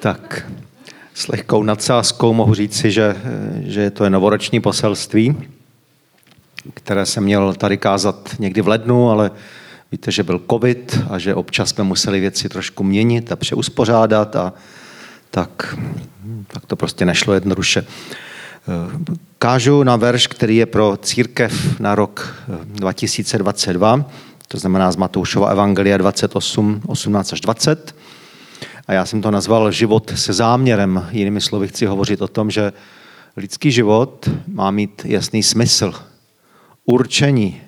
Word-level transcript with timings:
Tak, 0.00 0.50
s 1.14 1.28
lehkou 1.28 1.62
nadsázkou 1.62 2.32
mohu 2.32 2.54
říci, 2.54 2.90
že, 2.90 3.16
že 3.60 3.90
to 3.90 4.04
je 4.04 4.10
novoroční 4.10 4.60
poselství, 4.60 5.36
které 6.74 7.06
jsem 7.06 7.24
měl 7.24 7.54
tady 7.54 7.76
kázat 7.76 8.30
někdy 8.38 8.60
v 8.60 8.68
lednu, 8.68 9.10
ale 9.10 9.30
víte, 9.92 10.10
že 10.10 10.22
byl 10.22 10.40
covid 10.50 10.98
a 11.10 11.18
že 11.18 11.34
občas 11.34 11.68
jsme 11.68 11.84
museli 11.84 12.20
věci 12.20 12.48
trošku 12.48 12.84
měnit 12.84 13.32
a 13.32 13.36
přeuspořádat 13.36 14.36
a 14.36 14.52
tak, 15.30 15.78
tak 16.46 16.66
to 16.66 16.76
prostě 16.76 17.04
nešlo 17.04 17.34
jednoduše. 17.34 17.86
Kážu 19.38 19.82
na 19.82 19.96
verš, 19.96 20.26
který 20.26 20.56
je 20.56 20.66
pro 20.66 20.96
církev 21.02 21.80
na 21.80 21.94
rok 21.94 22.34
2022, 22.64 24.04
to 24.48 24.58
znamená 24.58 24.92
z 24.92 24.96
Matoušova 24.96 25.50
Evangelia 25.50 25.96
28, 25.96 26.82
18 26.86 27.32
až 27.32 27.40
20. 27.40 27.94
A 28.88 28.92
já 28.92 29.06
jsem 29.06 29.22
to 29.22 29.30
nazval 29.30 29.72
život 29.72 30.12
se 30.14 30.32
záměrem. 30.32 31.06
Jinými 31.10 31.40
slovy 31.40 31.68
chci 31.68 31.86
hovořit 31.86 32.22
o 32.22 32.28
tom, 32.28 32.50
že 32.50 32.72
lidský 33.36 33.70
život 33.70 34.28
má 34.46 34.70
mít 34.70 35.02
jasný 35.04 35.42
smysl, 35.42 35.94
určení. 36.84 37.60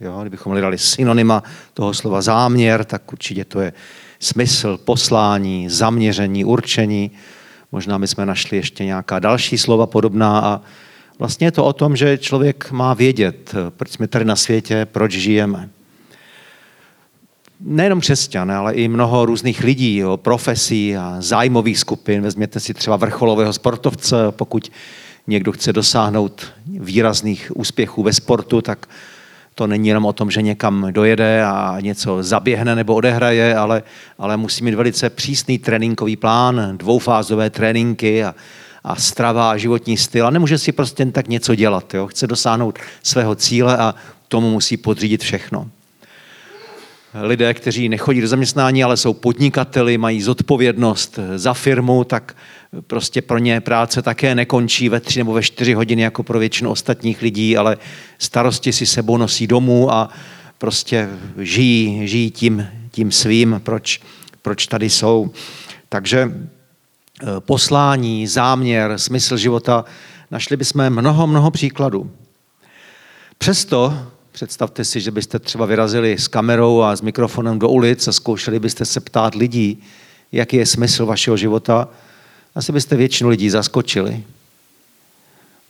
Jo? 0.00 0.18
Kdybychom 0.20 0.52
hledali 0.52 0.78
synonyma 0.78 1.42
toho 1.74 1.94
slova 1.94 2.22
záměr, 2.22 2.84
tak 2.84 3.12
určitě 3.12 3.44
to 3.44 3.60
je 3.60 3.72
smysl, 4.20 4.78
poslání, 4.84 5.68
zaměření, 5.68 6.44
určení. 6.44 7.10
Možná 7.72 7.98
bychom 7.98 8.26
našli 8.26 8.56
ještě 8.56 8.84
nějaká 8.84 9.18
další 9.18 9.58
slova 9.58 9.86
podobná 9.86 10.40
a 10.40 10.60
vlastně 11.18 11.46
je 11.46 11.52
to 11.52 11.64
o 11.64 11.72
tom, 11.72 11.96
že 11.96 12.18
člověk 12.18 12.70
má 12.70 12.94
vědět, 12.94 13.54
proč 13.76 13.90
jsme 13.90 14.08
tady 14.08 14.24
na 14.24 14.36
světě, 14.36 14.86
proč 14.92 15.12
žijeme 15.12 15.68
nejenom 17.60 18.00
křesťané, 18.00 18.56
ale 18.56 18.74
i 18.74 18.88
mnoho 18.88 19.26
různých 19.26 19.64
lidí, 19.64 19.96
jo, 19.96 20.16
profesí 20.16 20.96
a 20.96 21.16
zájmových 21.18 21.78
skupin. 21.78 22.22
Vezměte 22.22 22.60
si 22.60 22.74
třeba 22.74 22.96
vrcholového 22.96 23.52
sportovce, 23.52 24.16
pokud 24.30 24.72
někdo 25.26 25.52
chce 25.52 25.72
dosáhnout 25.72 26.46
výrazných 26.66 27.52
úspěchů 27.54 28.02
ve 28.02 28.12
sportu, 28.12 28.62
tak 28.62 28.86
to 29.54 29.66
není 29.66 29.88
jenom 29.88 30.04
o 30.04 30.12
tom, 30.12 30.30
že 30.30 30.42
někam 30.42 30.86
dojede 30.90 31.44
a 31.44 31.76
něco 31.80 32.22
zaběhne 32.22 32.74
nebo 32.74 32.94
odehraje, 32.94 33.56
ale, 33.56 33.82
ale 34.18 34.36
musí 34.36 34.64
mít 34.64 34.74
velice 34.74 35.10
přísný 35.10 35.58
tréninkový 35.58 36.16
plán, 36.16 36.76
dvoufázové 36.76 37.50
tréninky 37.50 38.24
a, 38.24 38.34
a 38.84 38.96
strava 38.96 39.50
a 39.50 39.56
životní 39.56 39.96
styl. 39.96 40.26
A 40.26 40.30
nemůže 40.30 40.58
si 40.58 40.72
prostě 40.72 41.06
tak 41.06 41.28
něco 41.28 41.54
dělat. 41.54 41.94
Jo. 41.94 42.06
Chce 42.06 42.26
dosáhnout 42.26 42.78
svého 43.02 43.34
cíle 43.34 43.76
a 43.76 43.94
tomu 44.28 44.50
musí 44.50 44.76
podřídit 44.76 45.22
všechno 45.22 45.70
lidé, 47.20 47.54
kteří 47.54 47.88
nechodí 47.88 48.20
do 48.20 48.28
zaměstnání, 48.28 48.84
ale 48.84 48.96
jsou 48.96 49.12
podnikateli, 49.12 49.98
mají 49.98 50.22
zodpovědnost 50.22 51.18
za 51.36 51.54
firmu, 51.54 52.04
tak 52.04 52.36
prostě 52.86 53.22
pro 53.22 53.38
ně 53.38 53.60
práce 53.60 54.02
také 54.02 54.34
nekončí 54.34 54.88
ve 54.88 55.00
tři 55.00 55.20
nebo 55.20 55.32
ve 55.32 55.42
čtyři 55.42 55.74
hodiny 55.74 56.02
jako 56.02 56.22
pro 56.22 56.38
většinu 56.38 56.70
ostatních 56.70 57.22
lidí, 57.22 57.56
ale 57.56 57.76
starosti 58.18 58.72
si 58.72 58.86
sebou 58.86 59.16
nosí 59.16 59.46
domů 59.46 59.92
a 59.92 60.08
prostě 60.58 61.08
žijí, 61.38 62.08
žijí 62.08 62.30
tím, 62.30 62.68
tím 62.90 63.12
svým, 63.12 63.60
proč, 63.64 64.00
proč 64.42 64.66
tady 64.66 64.90
jsou. 64.90 65.30
Takže 65.88 66.32
eh, 66.32 67.26
poslání, 67.38 68.26
záměr, 68.26 68.98
smysl 68.98 69.36
života, 69.36 69.84
našli 70.30 70.56
bychom 70.56 70.90
mnoho, 70.90 71.26
mnoho 71.26 71.50
příkladů. 71.50 72.10
Přesto 73.38 74.08
Představte 74.38 74.84
si, 74.84 75.00
že 75.00 75.10
byste 75.10 75.38
třeba 75.38 75.66
vyrazili 75.66 76.18
s 76.18 76.28
kamerou 76.28 76.82
a 76.82 76.96
s 76.96 77.00
mikrofonem 77.00 77.58
do 77.58 77.68
ulic 77.68 78.08
a 78.08 78.12
zkoušeli 78.12 78.60
byste 78.60 78.84
se 78.84 79.00
ptát 79.00 79.34
lidí, 79.34 79.82
jaký 80.32 80.56
je 80.56 80.66
smysl 80.66 81.06
vašeho 81.06 81.36
života. 81.36 81.88
Asi 82.54 82.72
byste 82.72 82.96
většinu 82.96 83.30
lidí 83.30 83.50
zaskočili. 83.50 84.24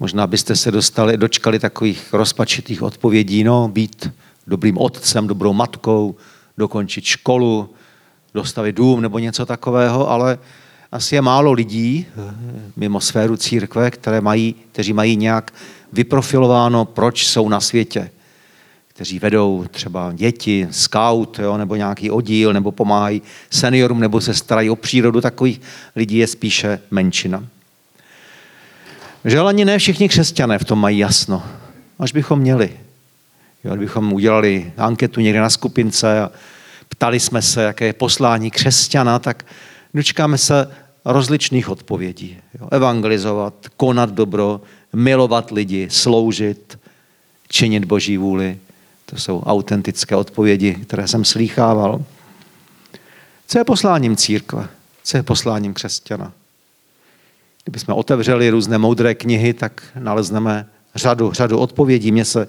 Možná 0.01 0.27
byste 0.27 0.57
se 0.57 0.71
dostali, 0.71 1.17
dočkali 1.17 1.59
takových 1.59 2.13
rozpačitých 2.13 2.83
odpovědí, 2.83 3.45
no, 3.45 3.69
být 3.69 4.11
dobrým 4.47 4.79
otcem, 4.79 5.27
dobrou 5.27 5.53
matkou, 5.53 6.17
dokončit 6.59 7.05
školu, 7.05 7.71
dostavit 8.35 8.77
dům 8.77 9.01
nebo 9.01 9.19
něco 9.19 9.47
takového, 9.47 10.11
ale 10.11 10.39
asi 10.93 11.15
je 11.15 11.23
málo 11.23 11.53
lidí 11.53 12.07
eh, 12.09 12.35
mimo 12.77 13.01
sféru 13.01 13.37
církve, 13.37 13.91
které 13.91 14.21
mají, 14.21 14.55
kteří 14.73 14.93
mají 14.93 15.17
nějak 15.17 15.55
vyprofilováno, 15.93 16.85
proč 16.85 17.27
jsou 17.27 17.49
na 17.49 17.61
světě 17.61 18.11
kteří 18.99 19.19
vedou 19.19 19.65
třeba 19.71 20.13
děti, 20.15 20.69
scout 20.71 21.39
jo, 21.39 21.57
nebo 21.57 21.77
nějaký 21.77 22.11
oddíl, 22.11 22.53
nebo 22.53 22.73
pomáhají 22.73 23.23
seniorům, 23.51 24.01
nebo 24.01 24.21
se 24.21 24.35
starají 24.35 24.71
o 24.71 24.77
přírodu, 24.77 25.21
takových 25.21 25.61
lidí 25.97 26.17
je 26.17 26.27
spíše 26.27 26.81
menšina. 26.91 27.45
Že 29.25 29.39
ani 29.39 29.65
ne 29.65 29.79
všichni 29.79 30.09
křesťané 30.09 30.59
v 30.59 30.65
tom 30.65 30.79
mají 30.79 30.99
jasno. 30.99 31.43
Až 31.99 32.13
bychom 32.13 32.39
měli. 32.39 32.71
Jo, 33.65 33.71
kdybychom 33.71 34.13
udělali 34.13 34.73
anketu 34.77 35.21
někde 35.21 35.41
na 35.41 35.51
skupince 35.51 36.21
a 36.21 36.31
ptali 36.89 37.21
jsme 37.21 37.43
se, 37.43 37.63
jaké 37.63 37.87
je 37.87 37.93
poslání 37.93 38.51
křesťana, 38.51 39.19
tak 39.19 39.47
dočkáme 39.95 40.39
se 40.39 40.71
rozličných 41.05 41.69
odpovědí. 41.69 42.37
Jo, 42.61 42.69
evangelizovat, 42.71 43.55
konat 43.77 44.11
dobro, 44.11 44.61
milovat 44.93 45.51
lidi, 45.51 45.89
sloužit, 45.91 46.79
činit 47.49 47.85
boží 47.85 48.17
vůli. 48.17 48.59
To 49.11 49.17
jsou 49.17 49.43
autentické 49.43 50.17
odpovědi, 50.17 50.75
které 50.75 51.09
jsem 51.09 51.25
slýchával. 51.25 52.05
Co 53.47 53.59
je 53.59 53.65
posláním 53.65 54.17
církve? 54.17 54.69
Co 55.05 55.17
je 55.17 55.23
posláním 55.23 55.75
křesťana? 55.75 56.33
Kdybychom 57.65 57.95
otevřeli 57.95 58.51
různé 58.51 58.79
moudré 58.79 59.15
knihy, 59.15 59.55
tak 59.55 59.83
nalezneme 59.99 60.67
řadu, 60.95 61.33
řadu 61.33 61.59
odpovědí. 61.59 62.13
Mně 62.13 62.25
se 62.25 62.49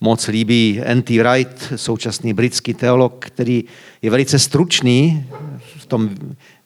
moc 0.00 0.26
líbí 0.26 0.80
N.T. 0.84 1.22
Wright, 1.22 1.72
současný 1.76 2.34
britský 2.34 2.74
teolog, 2.74 3.24
který 3.26 3.64
je 4.02 4.10
velice 4.10 4.38
stručný 4.38 5.26
v 5.78 5.86
tom 5.86 6.10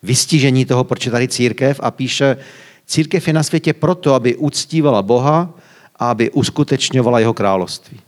vystižení 0.02 0.64
toho, 0.64 0.84
proč 0.84 1.06
je 1.06 1.12
tady 1.12 1.28
církev 1.28 1.80
a 1.82 1.90
píše, 1.90 2.36
církev 2.86 3.26
je 3.26 3.32
na 3.32 3.42
světě 3.42 3.72
proto, 3.72 4.14
aby 4.14 4.36
uctívala 4.36 5.02
Boha 5.02 5.54
a 5.96 6.10
aby 6.10 6.30
uskutečňovala 6.30 7.18
jeho 7.18 7.34
království. 7.34 8.00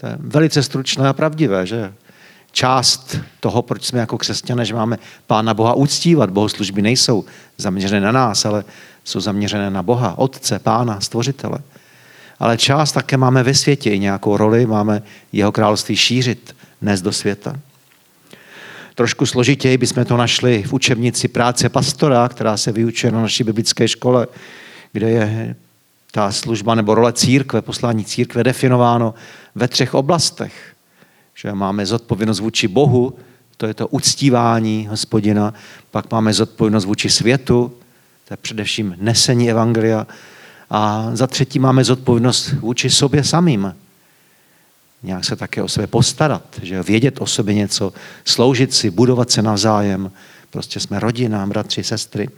To 0.00 0.06
je 0.06 0.16
velice 0.18 0.62
stručné 0.62 1.08
a 1.08 1.12
pravdivé, 1.12 1.66
že? 1.66 1.92
Část 2.52 3.16
toho, 3.40 3.62
proč 3.62 3.84
jsme 3.84 4.00
jako 4.00 4.18
křesťané, 4.18 4.64
že 4.64 4.74
máme 4.74 4.98
Pána 5.26 5.54
Boha 5.54 5.74
uctívat. 5.74 6.30
Bohoslužby 6.30 6.82
nejsou 6.82 7.24
zaměřené 7.58 8.00
na 8.00 8.12
nás, 8.12 8.44
ale 8.44 8.64
jsou 9.04 9.20
zaměřené 9.20 9.70
na 9.70 9.82
Boha, 9.82 10.18
Otce, 10.18 10.58
Pána, 10.58 11.00
Stvořitele. 11.00 11.58
Ale 12.38 12.58
část 12.58 12.92
také 12.92 13.16
máme 13.16 13.42
ve 13.42 13.54
světě 13.54 13.90
i 13.90 13.98
nějakou 13.98 14.36
roli, 14.36 14.66
máme 14.66 15.02
jeho 15.32 15.52
království 15.52 15.96
šířit, 15.96 16.56
dnes 16.82 17.02
do 17.02 17.12
světa. 17.12 17.56
Trošku 18.94 19.26
složitěji 19.26 19.78
bychom 19.78 20.04
to 20.04 20.16
našli 20.16 20.62
v 20.62 20.72
učebnici 20.72 21.28
práce 21.28 21.68
pastora, 21.68 22.28
která 22.28 22.56
se 22.56 22.72
vyučuje 22.72 23.12
na 23.12 23.22
naší 23.22 23.44
biblické 23.44 23.88
škole, 23.88 24.26
kde 24.92 25.10
je 25.10 25.56
ta 26.10 26.32
služba 26.32 26.74
nebo 26.74 26.94
role 26.94 27.12
církve, 27.12 27.62
poslání 27.62 28.04
církve 28.04 28.44
definováno 28.44 29.14
ve 29.54 29.68
třech 29.68 29.94
oblastech. 29.94 30.74
Že 31.34 31.52
máme 31.52 31.86
zodpovědnost 31.86 32.40
vůči 32.40 32.68
Bohu, 32.68 33.14
to 33.56 33.66
je 33.66 33.74
to 33.74 33.88
uctívání 33.88 34.86
hospodina, 34.90 35.54
pak 35.90 36.12
máme 36.12 36.32
zodpovědnost 36.32 36.84
vůči 36.84 37.10
světu, 37.10 37.72
to 38.28 38.34
je 38.34 38.36
především 38.36 38.96
nesení 39.00 39.50
evangelia, 39.50 40.06
a 40.70 41.10
za 41.12 41.26
třetí 41.26 41.58
máme 41.58 41.84
zodpovědnost 41.84 42.52
vůči 42.52 42.90
sobě 42.90 43.24
samým. 43.24 43.74
Nějak 45.02 45.24
se 45.24 45.36
také 45.36 45.62
o 45.62 45.68
sebe 45.68 45.86
postarat, 45.86 46.60
že 46.62 46.82
vědět 46.82 47.20
o 47.20 47.26
sobě 47.26 47.54
něco, 47.54 47.92
sloužit 48.24 48.74
si, 48.74 48.90
budovat 48.90 49.30
se 49.30 49.42
navzájem. 49.42 50.10
Prostě 50.50 50.80
jsme 50.80 51.00
rodina, 51.00 51.46
bratři, 51.46 51.84
sestry. 51.84 52.28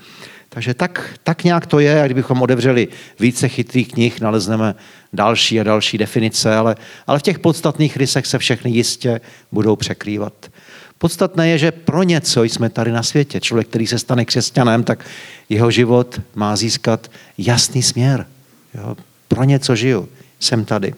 Takže 0.48 0.74
tak, 0.74 1.14
tak 1.22 1.44
nějak 1.44 1.66
to 1.66 1.78
je, 1.80 2.02
a 2.02 2.06
kdybychom 2.06 2.42
odevřeli 2.42 2.88
více 3.20 3.48
chytrých 3.48 3.88
knih, 3.88 4.20
nalezneme 4.20 4.74
další 5.12 5.60
a 5.60 5.62
další 5.62 5.98
definice, 5.98 6.54
ale, 6.54 6.76
ale 7.06 7.18
v 7.18 7.22
těch 7.22 7.38
podstatných 7.38 7.96
rysech 7.96 8.26
se 8.26 8.38
všechny 8.38 8.70
jistě 8.70 9.20
budou 9.52 9.76
překrývat. 9.76 10.50
Podstatné 10.98 11.48
je, 11.48 11.58
že 11.58 11.72
pro 11.72 12.02
něco 12.02 12.42
jsme 12.42 12.70
tady 12.70 12.92
na 12.92 13.02
světě. 13.02 13.40
Člověk, 13.40 13.68
který 13.68 13.86
se 13.86 13.98
stane 13.98 14.24
křesťanem, 14.24 14.84
tak 14.84 15.04
jeho 15.48 15.70
život 15.70 16.20
má 16.34 16.56
získat 16.56 17.10
jasný 17.38 17.82
směr. 17.82 18.26
Jo? 18.74 18.96
Pro 19.28 19.44
něco 19.44 19.76
žiju. 19.76 20.08
Jsem 20.40 20.64
tady. 20.64 20.94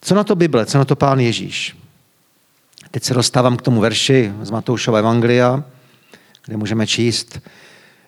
Co 0.00 0.14
na 0.14 0.24
to 0.24 0.36
Bible? 0.36 0.66
Co 0.66 0.78
na 0.78 0.84
to 0.84 0.96
Pán 0.96 1.20
Ježíš? 1.20 1.76
Teď 2.90 3.04
se 3.04 3.14
dostávám 3.14 3.56
k 3.56 3.62
tomu 3.62 3.80
verši 3.80 4.32
z 4.42 4.50
Matoušova 4.50 4.98
Evangelia, 4.98 5.64
kde 6.46 6.56
můžeme 6.56 6.86
číst, 6.86 7.40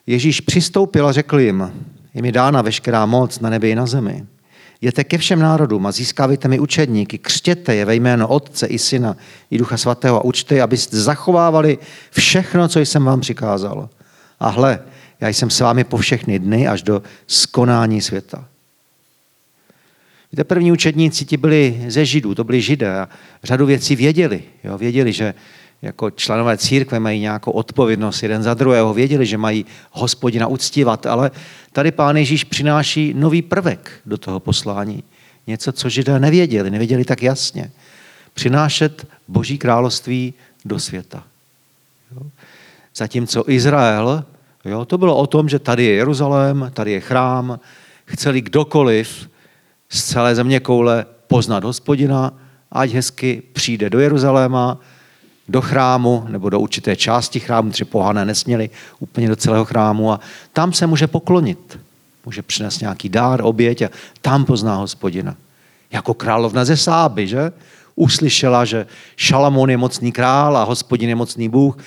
Ježíš 0.06 0.40
přistoupil 0.40 1.06
a 1.06 1.12
řekl 1.12 1.40
jim, 1.40 1.72
je 2.14 2.22
mi 2.22 2.32
dána 2.32 2.62
veškerá 2.62 3.06
moc 3.06 3.40
na 3.40 3.50
nebi 3.50 3.70
i 3.70 3.74
na 3.74 3.86
zemi. 3.86 4.26
Jděte 4.80 5.04
ke 5.04 5.18
všem 5.18 5.40
národům 5.40 5.86
a 5.86 5.92
získávejte 5.92 6.48
mi 6.48 6.58
učedníky, 6.58 7.18
křtěte 7.18 7.74
je 7.74 7.84
ve 7.84 7.94
jméno 7.94 8.28
Otce 8.28 8.66
i 8.66 8.78
Syna 8.78 9.16
i 9.50 9.58
Ducha 9.58 9.76
Svatého 9.76 10.16
a 10.16 10.24
učte 10.24 10.54
je, 10.54 10.62
abyste 10.62 11.00
zachovávali 11.00 11.78
všechno, 12.10 12.68
co 12.68 12.80
jsem 12.80 13.04
vám 13.04 13.20
přikázal. 13.20 13.88
a 14.40 14.48
hle, 14.48 14.78
já 15.20 15.28
jsem 15.28 15.50
s 15.50 15.60
vámi 15.60 15.84
po 15.84 15.96
všechny 15.96 16.38
dny 16.38 16.68
až 16.68 16.82
do 16.82 17.02
skonání 17.26 18.00
světa. 18.00 18.44
Víte, 20.32 20.44
první 20.44 20.72
učedníci 20.72 21.24
ti 21.24 21.36
byli 21.36 21.84
ze 21.88 22.04
Židů, 22.04 22.34
to 22.34 22.44
byli 22.44 22.60
Židé 22.60 23.00
a 23.00 23.08
řadu 23.42 23.66
věcí 23.66 23.96
věděli. 23.96 24.42
Jo? 24.64 24.78
Věděli, 24.78 25.12
že 25.12 25.34
jako 25.82 26.10
členové 26.10 26.58
církve 26.58 27.00
mají 27.00 27.20
nějakou 27.20 27.50
odpovědnost 27.50 28.22
jeden 28.22 28.42
za 28.42 28.54
druhého, 28.54 28.94
věděli, 28.94 29.26
že 29.26 29.38
mají 29.38 29.66
hospodina 29.90 30.46
uctívat, 30.46 31.06
ale 31.06 31.30
tady 31.72 31.90
pán 31.90 32.16
Ježíš 32.16 32.44
přináší 32.44 33.14
nový 33.14 33.42
prvek 33.42 33.90
do 34.06 34.18
toho 34.18 34.40
poslání. 34.40 35.04
Něco, 35.46 35.72
co 35.72 35.88
Židé 35.88 36.20
nevěděli, 36.20 36.70
nevěděli 36.70 37.04
tak 37.04 37.22
jasně. 37.22 37.70
Přinášet 38.34 39.06
Boží 39.28 39.58
království 39.58 40.34
do 40.64 40.80
světa. 40.80 41.24
Jo? 42.16 42.22
Zatímco 42.96 43.44
Izrael, 43.46 44.24
jo, 44.64 44.84
to 44.84 44.98
bylo 44.98 45.16
o 45.16 45.26
tom, 45.26 45.48
že 45.48 45.58
tady 45.58 45.84
je 45.84 45.94
Jeruzalém, 45.94 46.70
tady 46.74 46.92
je 46.92 47.00
chrám, 47.00 47.60
chceli 48.04 48.40
kdokoliv 48.40 49.31
z 49.92 50.04
celé 50.04 50.34
země 50.34 50.60
koule 50.60 51.06
poznat 51.26 51.64
hospodina, 51.64 52.32
ať 52.72 52.90
hezky 52.90 53.42
přijde 53.52 53.90
do 53.90 54.00
Jeruzaléma, 54.00 54.78
do 55.48 55.60
chrámu 55.60 56.24
nebo 56.28 56.50
do 56.50 56.60
určité 56.60 56.96
části 56.96 57.40
chrámu, 57.40 57.70
protože 57.70 57.84
pohané 57.84 58.24
nesměli 58.24 58.70
úplně 59.00 59.28
do 59.28 59.36
celého 59.36 59.64
chrámu 59.64 60.12
a 60.12 60.20
tam 60.52 60.72
se 60.72 60.86
může 60.86 61.06
poklonit. 61.06 61.78
Může 62.26 62.42
přinést 62.42 62.80
nějaký 62.80 63.08
dár, 63.08 63.40
oběť 63.44 63.82
a 63.82 63.88
tam 64.20 64.44
pozná 64.44 64.76
hospodina. 64.76 65.36
Jako 65.90 66.14
královna 66.14 66.64
ze 66.64 66.76
Sáby, 66.76 67.28
že? 67.28 67.52
Uslyšela, 67.94 68.64
že 68.64 68.86
Šalamón 69.16 69.70
je 69.70 69.76
mocný 69.76 70.12
král 70.12 70.56
a 70.56 70.64
hospodin 70.64 71.08
je 71.08 71.14
mocný 71.14 71.48
Bůh, 71.48 71.78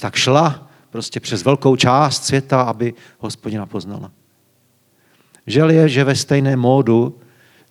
tak 0.00 0.14
šla 0.16 0.68
prostě 0.90 1.20
přes 1.20 1.44
velkou 1.44 1.76
část 1.76 2.24
světa, 2.24 2.62
aby 2.62 2.94
hospodina 3.18 3.66
poznala. 3.66 4.10
Žel 5.46 5.70
je, 5.70 5.88
že 5.88 6.04
ve 6.04 6.16
stejné 6.16 6.56
módu 6.56 7.18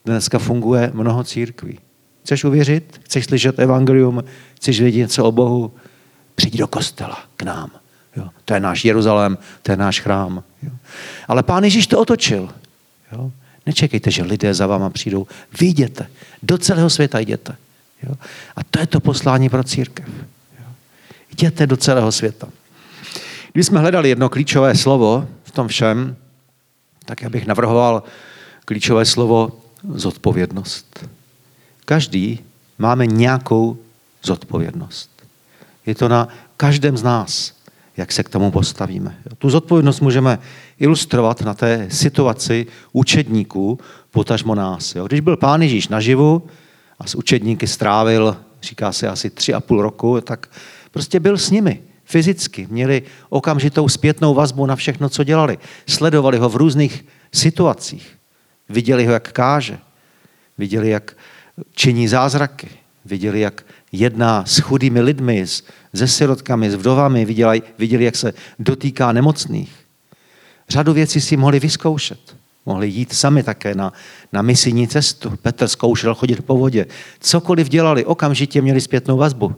dneska 0.05 0.39
funguje 0.39 0.91
mnoho 0.93 1.23
církví. 1.23 1.79
Chceš 2.23 2.43
uvěřit? 2.43 2.99
Chceš 3.03 3.25
slyšet 3.25 3.59
evangelium? 3.59 4.23
Chceš 4.55 4.81
vědět 4.81 4.97
něco 4.97 5.25
o 5.25 5.31
Bohu? 5.31 5.73
Přijď 6.35 6.57
do 6.57 6.67
kostela 6.67 7.23
k 7.37 7.43
nám. 7.43 7.71
Jo. 8.15 8.29
To 8.45 8.53
je 8.53 8.59
náš 8.59 8.85
Jeruzalém, 8.85 9.37
to 9.61 9.71
je 9.71 9.77
náš 9.77 9.99
chrám. 9.99 10.43
Jo. 10.63 10.71
Ale 11.27 11.43
pán 11.43 11.63
Ježíš 11.63 11.87
to 11.87 11.99
otočil. 11.99 12.49
Jo. 13.11 13.31
Nečekejte, 13.65 14.11
že 14.11 14.23
lidé 14.23 14.53
za 14.53 14.67
váma 14.67 14.89
přijdou. 14.89 15.27
Vy 15.59 15.65
jděte. 15.65 16.07
Do 16.43 16.57
celého 16.57 16.89
světa 16.89 17.19
jděte. 17.19 17.55
Jo. 18.03 18.15
A 18.55 18.63
to 18.63 18.79
je 18.79 18.87
to 18.87 18.99
poslání 18.99 19.49
pro 19.49 19.63
církev. 19.63 20.07
Jo. 20.59 20.65
Jděte 21.31 21.67
do 21.67 21.77
celého 21.77 22.11
světa. 22.11 22.47
Když 23.53 23.65
jsme 23.65 23.79
hledali 23.79 24.09
jedno 24.09 24.29
klíčové 24.29 24.75
slovo 24.75 25.27
v 25.43 25.51
tom 25.51 25.67
všem, 25.67 26.15
tak 27.05 27.21
já 27.21 27.29
bych 27.29 27.45
navrhoval 27.45 28.03
klíčové 28.65 29.05
slovo 29.05 29.58
zodpovědnost. 29.93 31.07
Každý 31.85 32.39
máme 32.77 33.05
nějakou 33.05 33.77
zodpovědnost. 34.23 35.09
Je 35.85 35.95
to 35.95 36.07
na 36.07 36.27
každém 36.57 36.97
z 36.97 37.03
nás, 37.03 37.53
jak 37.97 38.11
se 38.11 38.23
k 38.23 38.29
tomu 38.29 38.51
postavíme. 38.51 39.17
Tu 39.37 39.49
zodpovědnost 39.49 39.99
můžeme 39.99 40.39
ilustrovat 40.79 41.41
na 41.41 41.53
té 41.53 41.87
situaci 41.91 42.67
učedníků, 42.91 43.79
potažmo 44.11 44.55
nás. 44.55 44.95
Když 45.07 45.19
byl 45.19 45.37
pán 45.37 45.61
Ježíš 45.61 45.87
naživu 45.87 46.43
a 46.99 47.07
s 47.07 47.15
učedníky 47.15 47.67
strávil, 47.67 48.37
říká 48.61 48.91
se 48.91 49.07
asi 49.07 49.29
tři 49.29 49.53
a 49.53 49.59
půl 49.59 49.81
roku, 49.81 50.21
tak 50.21 50.49
prostě 50.91 51.19
byl 51.19 51.37
s 51.37 51.51
nimi 51.51 51.81
fyzicky. 52.05 52.67
Měli 52.69 53.03
okamžitou 53.29 53.89
zpětnou 53.89 54.33
vazbu 54.33 54.65
na 54.65 54.75
všechno, 54.75 55.09
co 55.09 55.23
dělali. 55.23 55.57
Sledovali 55.87 56.37
ho 56.37 56.49
v 56.49 56.55
různých 56.55 57.05
situacích. 57.33 58.18
Viděli 58.69 59.05
ho, 59.05 59.11
jak 59.11 59.31
káže. 59.31 59.77
Viděli, 60.57 60.89
jak 60.89 61.17
činí 61.71 62.07
zázraky. 62.07 62.69
Viděli, 63.05 63.39
jak 63.39 63.65
jedná 63.91 64.45
s 64.45 64.59
chudými 64.59 65.01
lidmi, 65.01 65.45
se 65.95 66.07
sirotkami, 66.07 66.71
s 66.71 66.75
vdovami. 66.75 67.25
Viděli, 67.25 67.61
viděli, 67.77 68.03
jak 68.03 68.15
se 68.15 68.33
dotýká 68.59 69.11
nemocných. 69.11 69.75
Řadu 70.69 70.93
věcí 70.93 71.21
si 71.21 71.37
mohli 71.37 71.59
vyzkoušet. 71.59 72.35
Mohli 72.65 72.87
jít 72.87 73.13
sami 73.13 73.43
také 73.43 73.75
na, 73.75 73.93
na 74.33 74.41
misijní 74.41 74.87
cestu. 74.87 75.33
Petr 75.41 75.67
zkoušel 75.67 76.15
chodit 76.15 76.45
po 76.45 76.57
vodě. 76.57 76.85
Cokoliv 77.19 77.69
dělali, 77.69 78.05
okamžitě 78.05 78.61
měli 78.61 78.81
zpětnou 78.81 79.17
vazbu. 79.17 79.55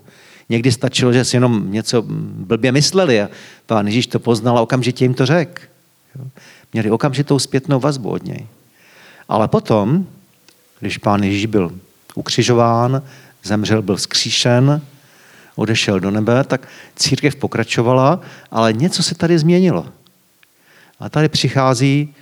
Někdy 0.49 0.71
stačilo, 0.71 1.13
že 1.13 1.25
si 1.25 1.35
jenom 1.35 1.71
něco 1.71 2.03
blbě 2.07 2.71
mysleli 2.71 3.21
a 3.21 3.29
pán 3.65 3.87
Ježíš 3.87 4.07
to 4.07 4.19
poznal 4.19 4.57
a 4.57 4.61
okamžitě 4.61 5.05
jim 5.05 5.13
to 5.13 5.25
řekl. 5.25 5.61
Měli 6.73 6.91
okamžitou 6.91 7.39
zpětnou 7.39 7.79
vazbu 7.79 8.09
od 8.09 8.23
něj. 8.23 8.47
Ale 9.29 9.47
potom, 9.47 10.07
když 10.79 10.97
pán 10.97 11.23
Ježíš 11.23 11.45
byl 11.45 11.71
ukřižován, 12.15 13.01
zemřel, 13.43 13.81
byl 13.81 13.97
skříšen, 13.97 14.81
odešel 15.55 15.99
do 15.99 16.11
nebe, 16.11 16.43
tak 16.43 16.67
církev 16.95 17.35
pokračovala, 17.35 18.19
ale 18.51 18.73
něco 18.73 19.03
se 19.03 19.15
tady 19.15 19.39
změnilo. 19.39 19.85
A 20.99 21.09
tady 21.09 21.29
přichází 21.29 22.15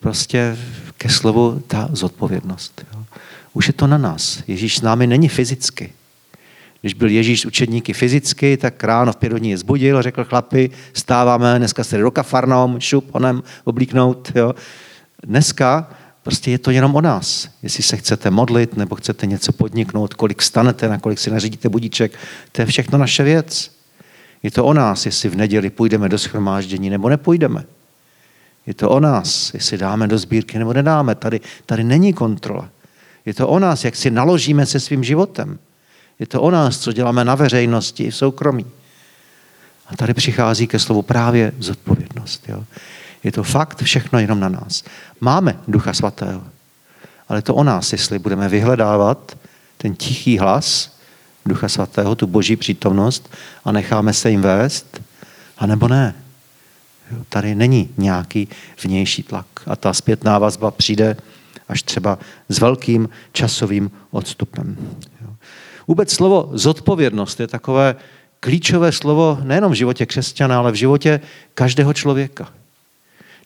prostě 0.00 0.56
ke 0.98 1.08
slovu 1.08 1.62
ta 1.66 1.88
zodpovědnost. 1.92 2.86
Už 3.52 3.66
je 3.66 3.72
to 3.72 3.86
na 3.86 3.98
nás. 3.98 4.42
Ježíš 4.46 4.78
s 4.78 4.82
námi 4.82 5.06
není 5.06 5.28
fyzicky. 5.28 5.92
Když 6.80 6.94
byl 6.94 7.08
Ježíš 7.08 7.40
s 7.40 7.44
učedníky 7.44 7.92
fyzicky, 7.92 8.56
tak 8.56 8.84
ráno 8.84 9.12
v 9.12 9.16
pět 9.16 9.32
hodin 9.32 9.50
je 9.50 9.58
zbudil 9.58 10.02
řekl 10.02 10.24
chlapi, 10.24 10.70
stáváme, 10.92 11.58
dneska 11.58 11.84
se 11.84 11.98
do 11.98 12.10
kafarnom, 12.10 12.80
šup, 12.80 13.14
onem 13.14 13.42
oblíknout. 13.64 14.32
Jo. 14.34 14.54
Dneska 15.22 15.90
Prostě 16.26 16.50
je 16.50 16.58
to 16.58 16.70
jenom 16.70 16.94
o 16.94 17.00
nás. 17.00 17.48
Jestli 17.62 17.82
se 17.82 17.96
chcete 17.96 18.30
modlit 18.30 18.76
nebo 18.76 18.96
chcete 18.96 19.26
něco 19.26 19.52
podniknout, 19.52 20.14
kolik 20.14 20.42
stanete, 20.42 20.88
na 20.88 20.98
kolik 20.98 21.18
si 21.18 21.30
nařídíte 21.30 21.68
budíček, 21.68 22.18
to 22.52 22.62
je 22.62 22.66
všechno 22.66 22.98
naše 22.98 23.22
věc. 23.22 23.70
Je 24.42 24.50
to 24.50 24.64
o 24.64 24.72
nás, 24.72 25.06
jestli 25.06 25.28
v 25.28 25.36
neděli 25.36 25.70
půjdeme 25.70 26.08
do 26.08 26.18
schromáždění 26.18 26.90
nebo 26.90 27.08
nepůjdeme. 27.08 27.64
Je 28.66 28.74
to 28.74 28.90
o 28.90 29.00
nás, 29.00 29.54
jestli 29.54 29.78
dáme 29.78 30.08
do 30.08 30.18
sbírky 30.18 30.58
nebo 30.58 30.72
nedáme. 30.72 31.14
Tady, 31.14 31.40
tady 31.66 31.84
není 31.84 32.12
kontrola. 32.12 32.68
Je 33.26 33.34
to 33.34 33.48
o 33.48 33.58
nás, 33.58 33.84
jak 33.84 33.96
si 33.96 34.10
naložíme 34.10 34.66
se 34.66 34.80
svým 34.80 35.04
životem. 35.04 35.58
Je 36.18 36.26
to 36.26 36.42
o 36.42 36.50
nás, 36.50 36.78
co 36.78 36.92
děláme 36.92 37.24
na 37.24 37.34
veřejnosti 37.34 38.04
i 38.04 38.10
v 38.10 38.16
soukromí. 38.16 38.66
A 39.86 39.96
tady 39.96 40.14
přichází 40.14 40.66
ke 40.66 40.78
slovu 40.78 41.02
právě 41.02 41.52
zodpovědnost. 41.58 42.48
Jo? 42.48 42.64
Je 43.24 43.32
to 43.32 43.42
fakt 43.42 43.82
všechno 43.82 44.18
jenom 44.18 44.40
na 44.40 44.48
nás. 44.48 44.84
Máme 45.20 45.58
Ducha 45.68 45.92
Svatého, 45.92 46.44
ale 47.28 47.42
to 47.42 47.54
o 47.54 47.64
nás, 47.64 47.92
jestli 47.92 48.18
budeme 48.18 48.48
vyhledávat 48.48 49.38
ten 49.76 49.94
tichý 49.94 50.38
hlas 50.38 50.96
Ducha 51.46 51.68
Svatého, 51.68 52.14
tu 52.14 52.26
boží 52.26 52.56
přítomnost 52.56 53.30
a 53.64 53.72
necháme 53.72 54.12
se 54.12 54.30
jim 54.30 54.42
vést, 54.42 55.02
anebo 55.58 55.88
ne. 55.88 56.14
Tady 57.28 57.54
není 57.54 57.90
nějaký 57.96 58.48
vnější 58.82 59.22
tlak. 59.22 59.46
A 59.66 59.76
ta 59.76 59.92
zpětná 59.92 60.38
vazba 60.38 60.70
přijde 60.70 61.16
až 61.68 61.82
třeba 61.82 62.18
s 62.48 62.58
velkým 62.58 63.08
časovým 63.32 63.90
odstupem. 64.10 64.76
Vůbec 65.88 66.12
slovo 66.12 66.50
zodpovědnost 66.52 67.40
je 67.40 67.46
takové 67.46 67.96
klíčové 68.40 68.92
slovo 68.92 69.38
nejenom 69.42 69.72
v 69.72 69.74
životě 69.74 70.06
křesťana, 70.06 70.58
ale 70.58 70.72
v 70.72 70.74
životě 70.74 71.20
každého 71.54 71.92
člověka. 71.92 72.48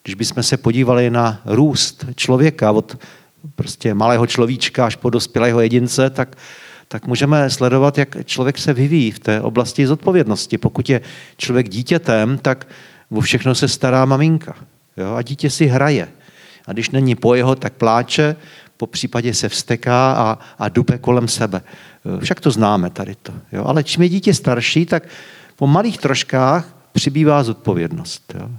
Když 0.03 0.15
bychom 0.15 0.43
se 0.43 0.57
podívali 0.57 1.11
na 1.11 1.41
růst 1.45 2.05
člověka 2.17 2.73
od 2.73 2.97
prostě 3.55 3.95
malého 3.95 4.27
človíčka 4.27 4.87
až 4.87 4.97
po 4.97 5.11
dospělého 5.11 5.61
jedince, 5.61 6.11
tak, 6.11 6.37
tak 6.89 7.07
můžeme 7.07 7.51
sledovat, 7.51 7.99
jak 7.99 8.25
člověk 8.25 8.59
se 8.59 8.73
vyvíjí 8.73 9.11
v 9.11 9.19
té 9.19 9.41
oblasti 9.41 9.87
zodpovědnosti. 9.87 10.59
Pokud 10.59 10.89
je 10.89 11.01
člověk 11.37 11.69
dítětem, 11.69 12.39
tak 12.39 12.67
o 13.11 13.21
všechno 13.21 13.55
se 13.55 13.69
stará 13.69 14.05
maminka. 14.05 14.55
Jo? 14.97 15.15
A 15.15 15.23
dítě 15.23 15.51
si 15.51 15.67
hraje. 15.67 16.09
A 16.67 16.73
když 16.73 16.91
není 16.91 17.15
po 17.15 17.35
jeho, 17.35 17.55
tak 17.55 17.73
pláče, 17.73 18.37
po 18.77 18.87
případě 18.87 19.35
se 19.35 19.49
vsteká 19.49 20.13
a, 20.13 20.39
a 20.59 20.69
dupe 20.69 20.99
kolem 20.99 21.29
sebe. 21.29 21.63
Však 22.21 22.41
to 22.41 22.51
známe 22.51 22.91
tady 22.91 23.15
to. 23.15 23.33
Jo? 23.53 23.65
Ale 23.65 23.85
čím 23.85 24.03
je 24.03 24.09
dítě 24.09 24.35
starší, 24.35 24.87
tak 24.87 25.09
po 25.57 25.67
malých 25.67 25.99
troškách 25.99 26.77
přibývá 26.93 27.43
zodpovědnost. 27.43 28.35
Jo? 28.41 28.51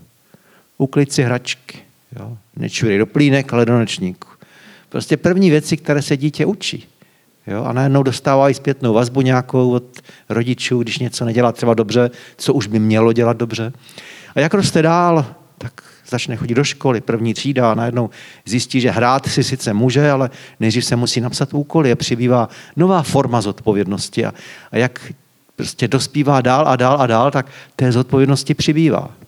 Uklid 0.82 1.14
si 1.14 1.24
hračky. 1.24 1.78
Jo? 2.20 2.38
Nečurej 2.56 2.98
do 2.98 3.06
plínek, 3.06 3.54
ale 3.54 3.66
do 3.66 3.80
nočníku. 3.80 4.28
Prostě 4.90 5.18
první 5.18 5.50
věci, 5.50 5.78
které 5.78 6.02
se 6.02 6.18
dítě 6.18 6.46
učí. 6.46 6.88
Jo? 7.48 7.64
A 7.64 7.74
najednou 7.74 8.04
dostávají 8.04 8.54
zpětnou 8.54 8.94
vazbu 8.94 9.22
nějakou 9.22 9.72
od 9.72 10.02
rodičů, 10.30 10.80
když 10.80 11.00
něco 11.00 11.26
nedělá 11.26 11.52
třeba 11.52 11.74
dobře, 11.74 12.12
co 12.38 12.54
už 12.54 12.68
by 12.68 12.80
mělo 12.80 13.14
dělat 13.14 13.38
dobře. 13.38 13.74
A 14.36 14.40
jak 14.40 14.54
roste 14.54 14.82
dál, 14.82 15.26
tak 15.58 15.84
začne 16.10 16.36
chodit 16.36 16.54
do 16.54 16.64
školy, 16.64 17.02
první 17.02 17.34
třída 17.34 17.72
a 17.72 17.76
najednou 17.76 18.10
zjistí, 18.46 18.82
že 18.82 18.92
hrát 18.92 19.28
si 19.28 19.44
sice 19.44 19.74
může, 19.74 20.12
ale 20.12 20.30
nejdřív 20.60 20.86
se 20.86 20.96
musí 20.96 21.22
napsat 21.22 21.54
úkoly 21.54 21.92
a 21.92 21.96
přibývá 21.96 22.50
nová 22.76 23.04
forma 23.04 23.42
zodpovědnosti. 23.42 24.26
A, 24.26 24.34
a 24.72 24.78
jak 24.78 25.14
prostě 25.56 25.88
dospívá 25.88 26.42
dál 26.42 26.68
a 26.68 26.76
dál 26.76 27.02
a 27.02 27.08
dál, 27.08 27.32
tak 27.32 27.46
té 27.76 27.92
zodpovědnosti 27.92 28.54
přibývá. 28.54 29.21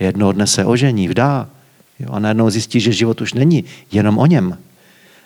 Jednoho 0.00 0.32
dne 0.32 0.46
se 0.46 0.64
ožení, 0.64 1.08
vdá. 1.08 1.48
Jo, 1.98 2.08
a 2.12 2.18
najednou 2.18 2.50
zjistí, 2.50 2.80
že 2.80 2.92
život 2.92 3.20
už 3.20 3.32
není 3.32 3.64
jenom 3.92 4.18
o 4.18 4.26
něm, 4.26 4.58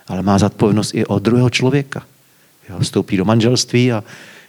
ale 0.08 0.22
má 0.22 0.38
zodpovědnost 0.38 0.94
i 0.94 1.06
o 1.06 1.18
druhého 1.18 1.50
člověka. 1.50 2.02
Jo, 2.68 2.78
vstoupí 2.80 3.16
do 3.16 3.24
manželství 3.24 3.92
a 3.92 4.04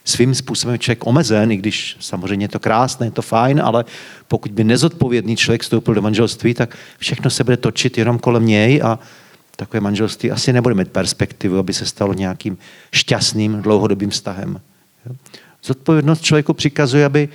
svým 0.06 0.36
způsobem 0.36 0.80
člověk 0.80 1.08
omezen, 1.08 1.52
i 1.52 1.58
když 1.58 1.98
samozřejmě 2.00 2.44
je 2.44 2.50
to 2.50 2.60
krásné, 2.60 3.08
je 3.08 3.12
to 3.12 3.22
fajn, 3.22 3.62
ale 3.64 3.86
pokud 4.28 4.52
by 4.52 4.64
nezodpovědný 4.64 5.36
člověk 5.36 5.62
vstoupil 5.62 5.94
do 5.94 6.02
manželství, 6.02 6.54
tak 6.54 6.78
všechno 6.98 7.30
se 7.30 7.44
bude 7.44 7.58
točit 7.58 7.98
jenom 7.98 8.20
kolem 8.20 8.46
něj 8.46 8.82
a 8.84 9.00
takové 9.56 9.82
manželství 9.82 10.32
asi 10.32 10.54
nebude 10.54 10.76
mít 10.76 10.92
perspektivu, 10.92 11.58
aby 11.58 11.74
se 11.74 11.86
stalo 11.86 12.14
nějakým 12.14 12.58
šťastným 12.92 13.62
dlouhodobým 13.62 14.10
vztahem. 14.10 14.62
Zodpovědnost 15.64 16.22
člověku 16.22 16.54
přikazuje, 16.54 17.06
aby 17.06 17.30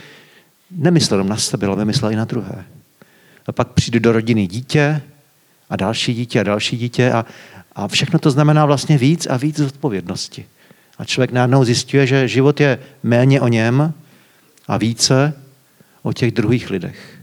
nemyslel 0.71 1.25
na 1.25 1.37
sebe, 1.37 1.66
ale 1.66 1.85
myslel 1.85 2.12
i 2.12 2.16
na 2.16 2.25
druhé. 2.25 2.64
A 3.49 3.52
pak 3.52 3.69
přijde 3.69 4.00
do 4.00 4.12
rodiny 4.12 4.47
dítě 4.47 5.02
a 5.71 5.76
další 5.76 6.14
dítě 6.14 6.40
a 6.40 6.43
další 6.43 6.76
dítě 6.76 7.12
a, 7.12 7.25
a 7.73 7.88
všechno 7.88 8.19
to 8.19 8.31
znamená 8.31 8.67
vlastně 8.67 8.99
víc 8.99 9.26
a 9.26 9.37
víc 9.37 9.57
zodpovědnosti. 9.57 10.47
A 10.99 11.05
člověk 11.05 11.33
najednou 11.33 11.64
zjistuje, 11.64 12.07
že 12.07 12.28
život 12.28 12.61
je 12.61 12.78
méně 13.02 13.40
o 13.40 13.49
něm 13.49 13.95
a 14.69 14.76
více 14.76 15.35
o 16.02 16.12
těch 16.12 16.33
druhých 16.33 16.71
lidech. 16.71 17.19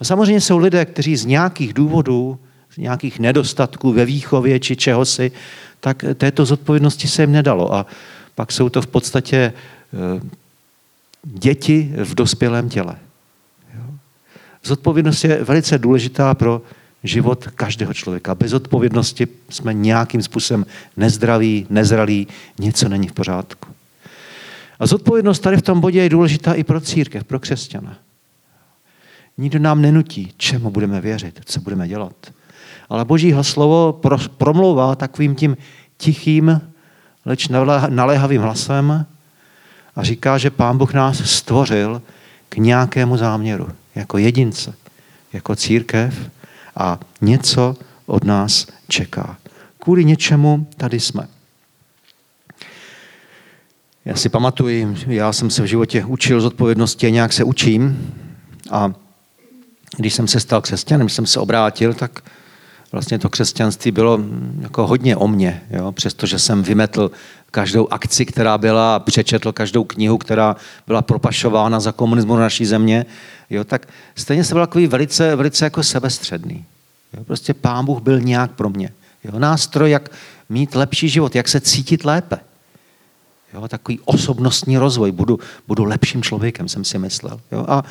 A 0.00 0.04
samozřejmě 0.04 0.40
jsou 0.40 0.58
lidé, 0.58 0.84
kteří 0.84 1.16
z 1.16 1.24
nějakých 1.24 1.72
důvodů, 1.72 2.38
z 2.74 2.76
nějakých 2.76 3.18
nedostatků 3.18 3.92
ve 3.92 4.04
výchově 4.04 4.60
či 4.60 4.76
čehosi, 4.76 5.32
tak 5.80 6.04
této 6.14 6.44
zodpovědnosti 6.44 7.08
se 7.08 7.22
jim 7.22 7.32
nedalo. 7.32 7.74
A 7.74 7.86
pak 8.34 8.52
jsou 8.52 8.68
to 8.68 8.82
v 8.82 8.86
podstatě 8.86 9.36
eh, 9.36 10.20
děti 11.22 11.92
v 12.04 12.14
dospělém 12.14 12.68
těle. 12.68 13.07
Zodpovědnost 14.64 15.24
je 15.24 15.44
velice 15.44 15.78
důležitá 15.78 16.34
pro 16.34 16.62
život 17.04 17.48
každého 17.54 17.94
člověka. 17.94 18.34
Bez 18.34 18.52
odpovědnosti 18.52 19.28
jsme 19.48 19.74
nějakým 19.74 20.22
způsobem 20.22 20.66
nezdraví, 20.96 21.66
nezralí, 21.70 22.26
něco 22.58 22.88
není 22.88 23.08
v 23.08 23.12
pořádku. 23.12 23.68
A 24.80 24.86
zodpovědnost 24.86 25.38
tady 25.38 25.56
v 25.56 25.62
tom 25.62 25.80
bodě 25.80 26.02
je 26.02 26.08
důležitá 26.08 26.52
i 26.52 26.64
pro 26.64 26.80
církev, 26.80 27.24
pro 27.24 27.40
křesťana. 27.40 27.98
Nikdo 29.38 29.58
nám 29.58 29.82
nenutí, 29.82 30.32
čemu 30.36 30.70
budeme 30.70 31.00
věřit, 31.00 31.40
co 31.44 31.60
budeme 31.60 31.88
dělat. 31.88 32.14
Ale 32.88 33.04
Boží 33.04 33.34
slovo 33.42 34.00
promlouvá 34.38 34.94
takovým 34.94 35.34
tím 35.34 35.56
tichým, 35.96 36.60
leč 37.24 37.48
naléhavým 37.88 38.42
hlasem 38.42 39.06
a 39.96 40.02
říká, 40.02 40.38
že 40.38 40.50
Pán 40.50 40.78
Bůh 40.78 40.94
nás 40.94 41.30
stvořil 41.30 42.02
k 42.48 42.56
nějakému 42.56 43.16
záměru, 43.16 43.68
jako 43.98 44.18
jedince, 44.18 44.74
jako 45.32 45.56
církev 45.56 46.30
a 46.76 47.00
něco 47.20 47.76
od 48.06 48.24
nás 48.24 48.66
čeká. 48.88 49.36
Kvůli 49.78 50.04
něčemu 50.04 50.66
tady 50.76 51.00
jsme. 51.00 51.28
Já 54.04 54.16
si 54.16 54.28
pamatuju, 54.28 54.96
já 55.06 55.32
jsem 55.32 55.50
se 55.50 55.62
v 55.62 55.66
životě 55.66 56.04
učil 56.04 56.40
z 56.40 56.44
odpovědnosti 56.44 57.06
a 57.06 57.10
nějak 57.10 57.32
se 57.32 57.44
učím. 57.44 58.14
A 58.70 58.92
když 59.96 60.14
jsem 60.14 60.28
se 60.28 60.40
stal 60.40 60.60
křesťanem, 60.60 61.06
když 61.06 61.14
jsem 61.14 61.26
se 61.26 61.40
obrátil, 61.40 61.94
tak 61.94 62.20
vlastně 62.92 63.18
to 63.18 63.28
křesťanství 63.28 63.90
bylo 63.90 64.18
jako 64.60 64.86
hodně 64.86 65.16
o 65.16 65.28
mně, 65.28 65.62
jo? 65.70 65.92
přestože 65.92 66.38
jsem 66.38 66.62
vymetl 66.62 67.10
každou 67.50 67.92
akci, 67.92 68.26
která 68.26 68.58
byla, 68.58 68.98
přečetl 68.98 69.52
každou 69.52 69.84
knihu, 69.84 70.18
která 70.18 70.56
byla 70.86 71.02
propašována 71.02 71.80
za 71.80 71.92
komunismu 71.92 72.36
na 72.36 72.40
naší 72.40 72.66
země, 72.66 73.06
jo? 73.50 73.64
tak 73.64 73.88
stejně 74.14 74.44
jsem 74.44 74.54
byl 74.54 74.66
takový 74.66 74.86
velice, 74.86 75.36
velice 75.36 75.64
jako 75.64 75.82
sebestředný. 75.82 76.64
Jo? 77.16 77.24
Prostě 77.24 77.54
pán 77.54 77.84
Bůh 77.84 78.02
byl 78.02 78.20
nějak 78.20 78.50
pro 78.50 78.70
mě. 78.70 78.90
Jo? 79.24 79.38
Nástroj, 79.38 79.90
jak 79.90 80.08
mít 80.48 80.74
lepší 80.74 81.08
život, 81.08 81.34
jak 81.34 81.48
se 81.48 81.60
cítit 81.60 82.04
lépe. 82.04 82.38
Jo? 83.54 83.68
Takový 83.68 84.00
osobnostní 84.04 84.78
rozvoj. 84.78 85.12
Budu, 85.12 85.38
budu 85.68 85.84
lepším 85.84 86.22
člověkem, 86.22 86.68
jsem 86.68 86.84
si 86.84 86.98
myslel. 86.98 87.40
Jo? 87.52 87.64
A 87.68 87.84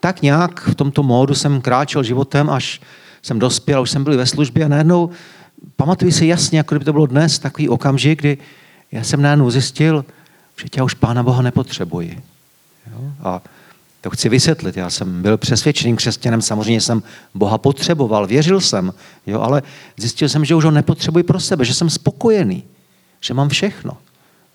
tak 0.00 0.22
nějak 0.22 0.60
v 0.60 0.74
tomto 0.74 1.02
módu 1.02 1.34
jsem 1.34 1.60
kráčel 1.60 2.02
životem, 2.02 2.50
až 2.50 2.80
jsem 3.22 3.38
dospěl, 3.38 3.82
už 3.82 3.90
jsem 3.90 4.04
byl 4.04 4.16
ve 4.16 4.26
službě 4.26 4.64
a 4.64 4.68
najednou 4.68 5.10
pamatuju 5.76 6.12
si 6.12 6.26
jasně, 6.26 6.58
jako 6.58 6.74
kdyby 6.74 6.84
to 6.84 6.92
bylo 6.92 7.06
dnes, 7.06 7.38
takový 7.38 7.68
okamžik, 7.68 8.18
kdy 8.18 8.38
já 8.92 9.04
jsem 9.04 9.22
najednou 9.22 9.50
zjistil, 9.50 10.04
že 10.62 10.68
tě 10.68 10.82
už 10.82 10.94
Pána 10.94 11.22
Boha 11.22 11.42
nepotřebuji. 11.42 12.22
Jo? 12.92 13.12
A 13.22 13.42
to 14.00 14.10
chci 14.10 14.28
vysvětlit. 14.28 14.76
Já 14.76 14.90
jsem 14.90 15.22
byl 15.22 15.38
přesvědčeným 15.38 15.96
křesťanem, 15.96 16.42
samozřejmě 16.42 16.80
jsem 16.80 17.02
Boha 17.34 17.58
potřeboval, 17.58 18.26
věřil 18.26 18.60
jsem, 18.60 18.92
jo? 19.26 19.40
ale 19.40 19.62
zjistil 19.96 20.28
jsem, 20.28 20.44
že 20.44 20.54
už 20.54 20.64
ho 20.64 20.70
nepotřebuji 20.70 21.24
pro 21.24 21.40
sebe, 21.40 21.64
že 21.64 21.74
jsem 21.74 21.90
spokojený, 21.90 22.64
že 23.20 23.34
mám 23.34 23.48
všechno. 23.48 23.96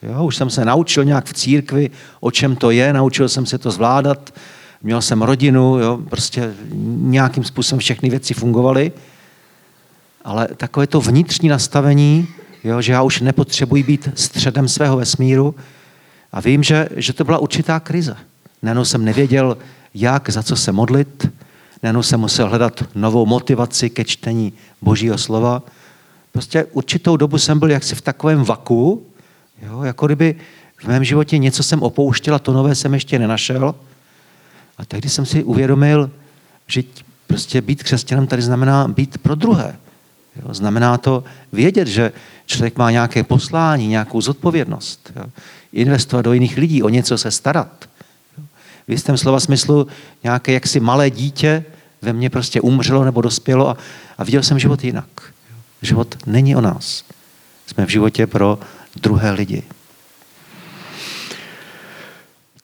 Jo? 0.01 0.24
Už 0.24 0.36
jsem 0.36 0.50
se 0.50 0.65
naučil 0.65 1.06
nějak 1.06 1.25
v 1.25 1.34
církvi, 1.34 1.89
o 2.20 2.32
čem 2.32 2.56
to 2.56 2.72
je, 2.72 2.94
naučil 2.94 3.29
jsem 3.29 3.46
se 3.46 3.58
to 3.58 3.72
zvládat, 3.72 4.34
měl 4.82 5.01
jsem 5.01 5.22
rodinu, 5.22 5.79
jo, 5.79 6.00
prostě 6.10 6.53
nějakým 7.01 7.44
způsobem 7.44 7.79
všechny 7.79 8.10
věci 8.10 8.34
fungovaly, 8.34 8.91
ale 10.24 10.48
takové 10.58 10.88
to 10.88 11.01
vnitřní 11.01 11.50
nastavení, 11.50 12.27
jo, 12.63 12.81
že 12.81 12.91
já 12.91 13.01
už 13.01 13.21
nepotřebuji 13.21 13.83
být 13.83 14.09
středem 14.15 14.67
svého 14.67 14.97
vesmíru 14.97 15.55
a 16.31 16.41
vím, 16.41 16.63
že, 16.63 16.89
že 16.95 17.13
to 17.13 17.23
byla 17.23 17.37
určitá 17.37 17.79
krize. 17.79 18.17
Najednou 18.61 18.85
jsem 18.85 19.05
nevěděl, 19.05 19.57
jak, 19.93 20.29
za 20.29 20.43
co 20.43 20.55
se 20.55 20.71
modlit, 20.71 21.29
najednou 21.83 22.03
jsem 22.03 22.19
musel 22.19 22.49
hledat 22.49 22.83
novou 22.95 23.25
motivaci 23.25 23.89
ke 23.89 24.05
čtení 24.05 24.53
Božího 24.81 25.17
slova. 25.17 25.63
Prostě 26.31 26.65
určitou 26.65 27.17
dobu 27.17 27.37
jsem 27.37 27.59
byl 27.59 27.71
jaksi 27.71 27.95
v 27.95 28.01
takovém 28.01 28.43
vaku, 28.43 29.05
jo, 29.61 29.83
jako 29.83 30.05
kdyby 30.05 30.35
v 30.77 30.85
mém 30.85 31.03
životě 31.03 31.37
něco 31.37 31.63
jsem 31.63 31.83
opouštěl 31.83 32.35
a 32.35 32.39
to 32.39 32.53
nové 32.53 32.75
jsem 32.75 32.93
ještě 32.93 33.19
nenašel. 33.19 33.75
A 34.77 34.85
tehdy 34.85 35.09
jsem 35.09 35.25
si 35.25 35.43
uvědomil, 35.43 36.11
že 36.67 36.83
prostě 37.27 37.61
být 37.61 37.83
křesťanem 37.83 38.27
tady 38.27 38.41
znamená 38.41 38.87
být 38.87 39.17
pro 39.17 39.35
druhé. 39.35 39.75
Jo? 40.35 40.53
Znamená 40.53 40.97
to 40.97 41.23
vědět, 41.51 41.87
že 41.87 42.11
člověk 42.47 42.77
má 42.77 42.91
nějaké 42.91 43.23
poslání, 43.23 43.87
nějakou 43.87 44.21
zodpovědnost. 44.21 45.11
Jo? 45.15 45.25
Investovat 45.73 46.21
do 46.21 46.33
jiných 46.33 46.57
lidí, 46.57 46.83
o 46.83 46.89
něco 46.89 47.17
se 47.17 47.31
starat. 47.31 47.89
Jo? 48.37 48.43
V 48.87 48.91
jistém 48.91 49.17
slova 49.17 49.39
smyslu 49.39 49.87
nějaké 50.23 50.51
jaksi 50.51 50.79
malé 50.79 51.09
dítě 51.09 51.65
ve 52.01 52.13
mně 52.13 52.29
prostě 52.29 52.61
umřelo 52.61 53.05
nebo 53.05 53.21
dospělo 53.21 53.69
a, 53.69 53.77
a 54.17 54.23
viděl 54.23 54.43
jsem 54.43 54.59
život 54.59 54.83
jinak. 54.83 55.33
Život 55.81 56.15
není 56.25 56.55
o 56.55 56.61
nás. 56.61 57.03
Jsme 57.67 57.85
v 57.85 57.89
životě 57.89 58.27
pro 58.27 58.59
druhé 58.95 59.31
lidi. 59.31 59.63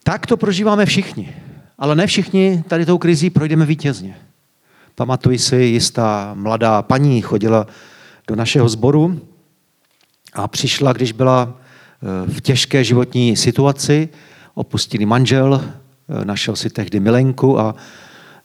Tak 0.04 0.28
to 0.28 0.38
prožíváme 0.38 0.86
všichni. 0.86 1.36
Ale 1.78 1.96
ne 1.96 2.08
všichni 2.08 2.64
tady 2.68 2.86
tou 2.86 2.98
krizí 2.98 3.30
projdeme 3.30 3.66
vítězně. 3.66 4.18
Pamatuji 4.96 5.40
si, 5.40 5.56
jistá 5.56 6.32
mladá 6.34 6.82
paní 6.82 7.22
chodila 7.22 7.68
do 8.28 8.36
našeho 8.36 8.70
sboru 8.70 9.22
a 10.34 10.48
přišla, 10.48 10.94
když 10.94 11.12
byla 11.12 11.54
eh, 11.54 12.32
v 12.32 12.42
těžké 12.42 12.84
životní 12.84 13.38
situaci, 13.38 14.10
opustili 14.54 15.06
manžel, 15.06 15.62
eh, 15.64 16.26
našel 16.26 16.56
si 16.56 16.70
tehdy 16.70 17.00
milenku 17.00 17.60
a 17.60 17.76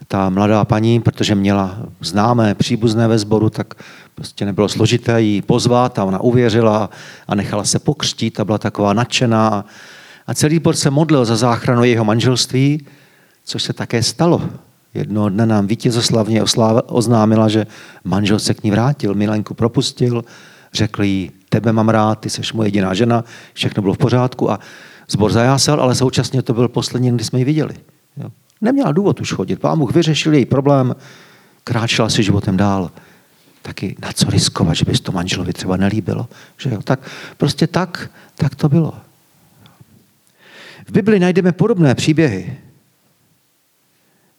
ta 0.08 0.30
mladá 0.30 0.64
paní, 0.64 1.00
protože 1.00 1.34
měla 1.34 1.78
známé 2.00 2.54
příbuzné 2.54 3.08
ve 3.08 3.18
sboru, 3.18 3.50
tak 3.50 3.74
prostě 4.14 4.44
nebylo 4.44 4.68
složité 4.68 5.22
jí 5.22 5.42
pozvat 5.42 5.98
a 5.98 6.04
ona 6.04 6.20
uvěřila 6.20 6.90
a 7.28 7.34
nechala 7.34 7.64
se 7.64 7.78
pokřtít 7.78 8.40
a 8.40 8.44
byla 8.44 8.58
taková 8.58 8.92
nadšená. 8.92 9.64
A 10.26 10.34
celý 10.34 10.56
sbor 10.56 10.76
se 10.76 10.90
modlil 10.90 11.24
za 11.24 11.36
záchranu 11.36 11.84
jeho 11.84 12.04
manželství 12.04 12.86
což 13.48 13.62
se 13.62 13.72
také 13.72 14.02
stalo. 14.02 14.42
Jednoho 14.94 15.28
dne 15.28 15.46
nám 15.46 15.66
vítězoslavně 15.66 16.42
oznámila, 16.86 17.48
že 17.48 17.66
manžel 18.04 18.38
se 18.38 18.54
k 18.54 18.62
ní 18.62 18.70
vrátil, 18.70 19.14
Milenku 19.14 19.54
propustil, 19.54 20.24
řekl 20.72 21.02
jí, 21.02 21.30
tebe 21.48 21.72
mám 21.72 21.88
rád, 21.88 22.20
ty 22.20 22.30
jsi 22.30 22.42
moje 22.54 22.66
jediná 22.66 22.94
žena, 22.94 23.24
všechno 23.52 23.82
bylo 23.82 23.94
v 23.94 23.98
pořádku 23.98 24.50
a 24.50 24.60
zbor 25.08 25.32
zajásal, 25.32 25.80
ale 25.80 25.94
současně 25.94 26.42
to 26.42 26.54
byl 26.54 26.68
poslední, 26.68 27.10
kdy 27.10 27.24
jsme 27.24 27.38
ji 27.38 27.44
viděli. 27.44 27.74
Jo. 28.16 28.30
Neměla 28.60 28.92
důvod 28.92 29.20
už 29.20 29.32
chodit. 29.32 29.56
Pán 29.56 29.78
Bůh 29.78 29.94
vyřešil 29.94 30.34
její 30.34 30.46
problém, 30.46 30.96
kráčela 31.64 32.08
si 32.08 32.22
životem 32.22 32.56
dál. 32.56 32.90
Taky 33.62 33.96
na 34.02 34.12
co 34.12 34.30
riskovat, 34.30 34.76
že 34.76 34.84
by 34.84 34.92
to 34.92 35.12
manželovi 35.12 35.52
třeba 35.52 35.76
nelíbilo. 35.76 36.28
Že 36.58 36.70
jo? 36.70 36.82
Tak 36.82 37.10
prostě 37.36 37.66
tak, 37.66 38.10
tak 38.34 38.54
to 38.54 38.68
bylo. 38.68 38.92
V 40.88 40.92
Bibli 40.92 41.20
najdeme 41.20 41.52
podobné 41.52 41.94
příběhy. 41.94 42.58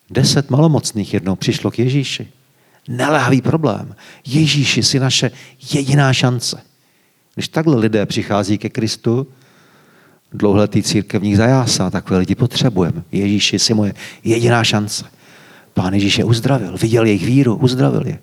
Deset 0.10 0.50
malomocných 0.50 1.14
jednou 1.14 1.36
přišlo 1.36 1.72
k 1.72 1.80
Ježíši. 1.80 2.28
Neléhavý 2.88 3.42
problém. 3.42 3.96
Ježíši 4.26 4.84
si 4.84 5.00
naše 5.00 5.32
jediná 5.74 6.14
šance. 6.14 6.69
Když 7.40 7.48
takhle 7.48 7.76
lidé 7.76 8.06
přichází 8.06 8.58
ke 8.58 8.70
Kristu, 8.70 9.28
dlouhletý 10.34 10.84
církevních 10.84 11.38
zajásá, 11.38 11.90
takové 11.90 12.20
lidi 12.20 12.36
potřebujeme. 12.36 13.04
Ježíši 13.12 13.60
si 13.60 13.74
moje 13.74 13.94
jediná 14.24 14.64
šance. 14.64 15.06
Pán 15.74 15.94
Ježíš 15.94 16.18
je 16.18 16.24
uzdravil, 16.24 16.78
viděl 16.78 17.06
jejich 17.06 17.26
víru, 17.26 17.56
uzdravil 17.56 18.08
je. 18.08 18.20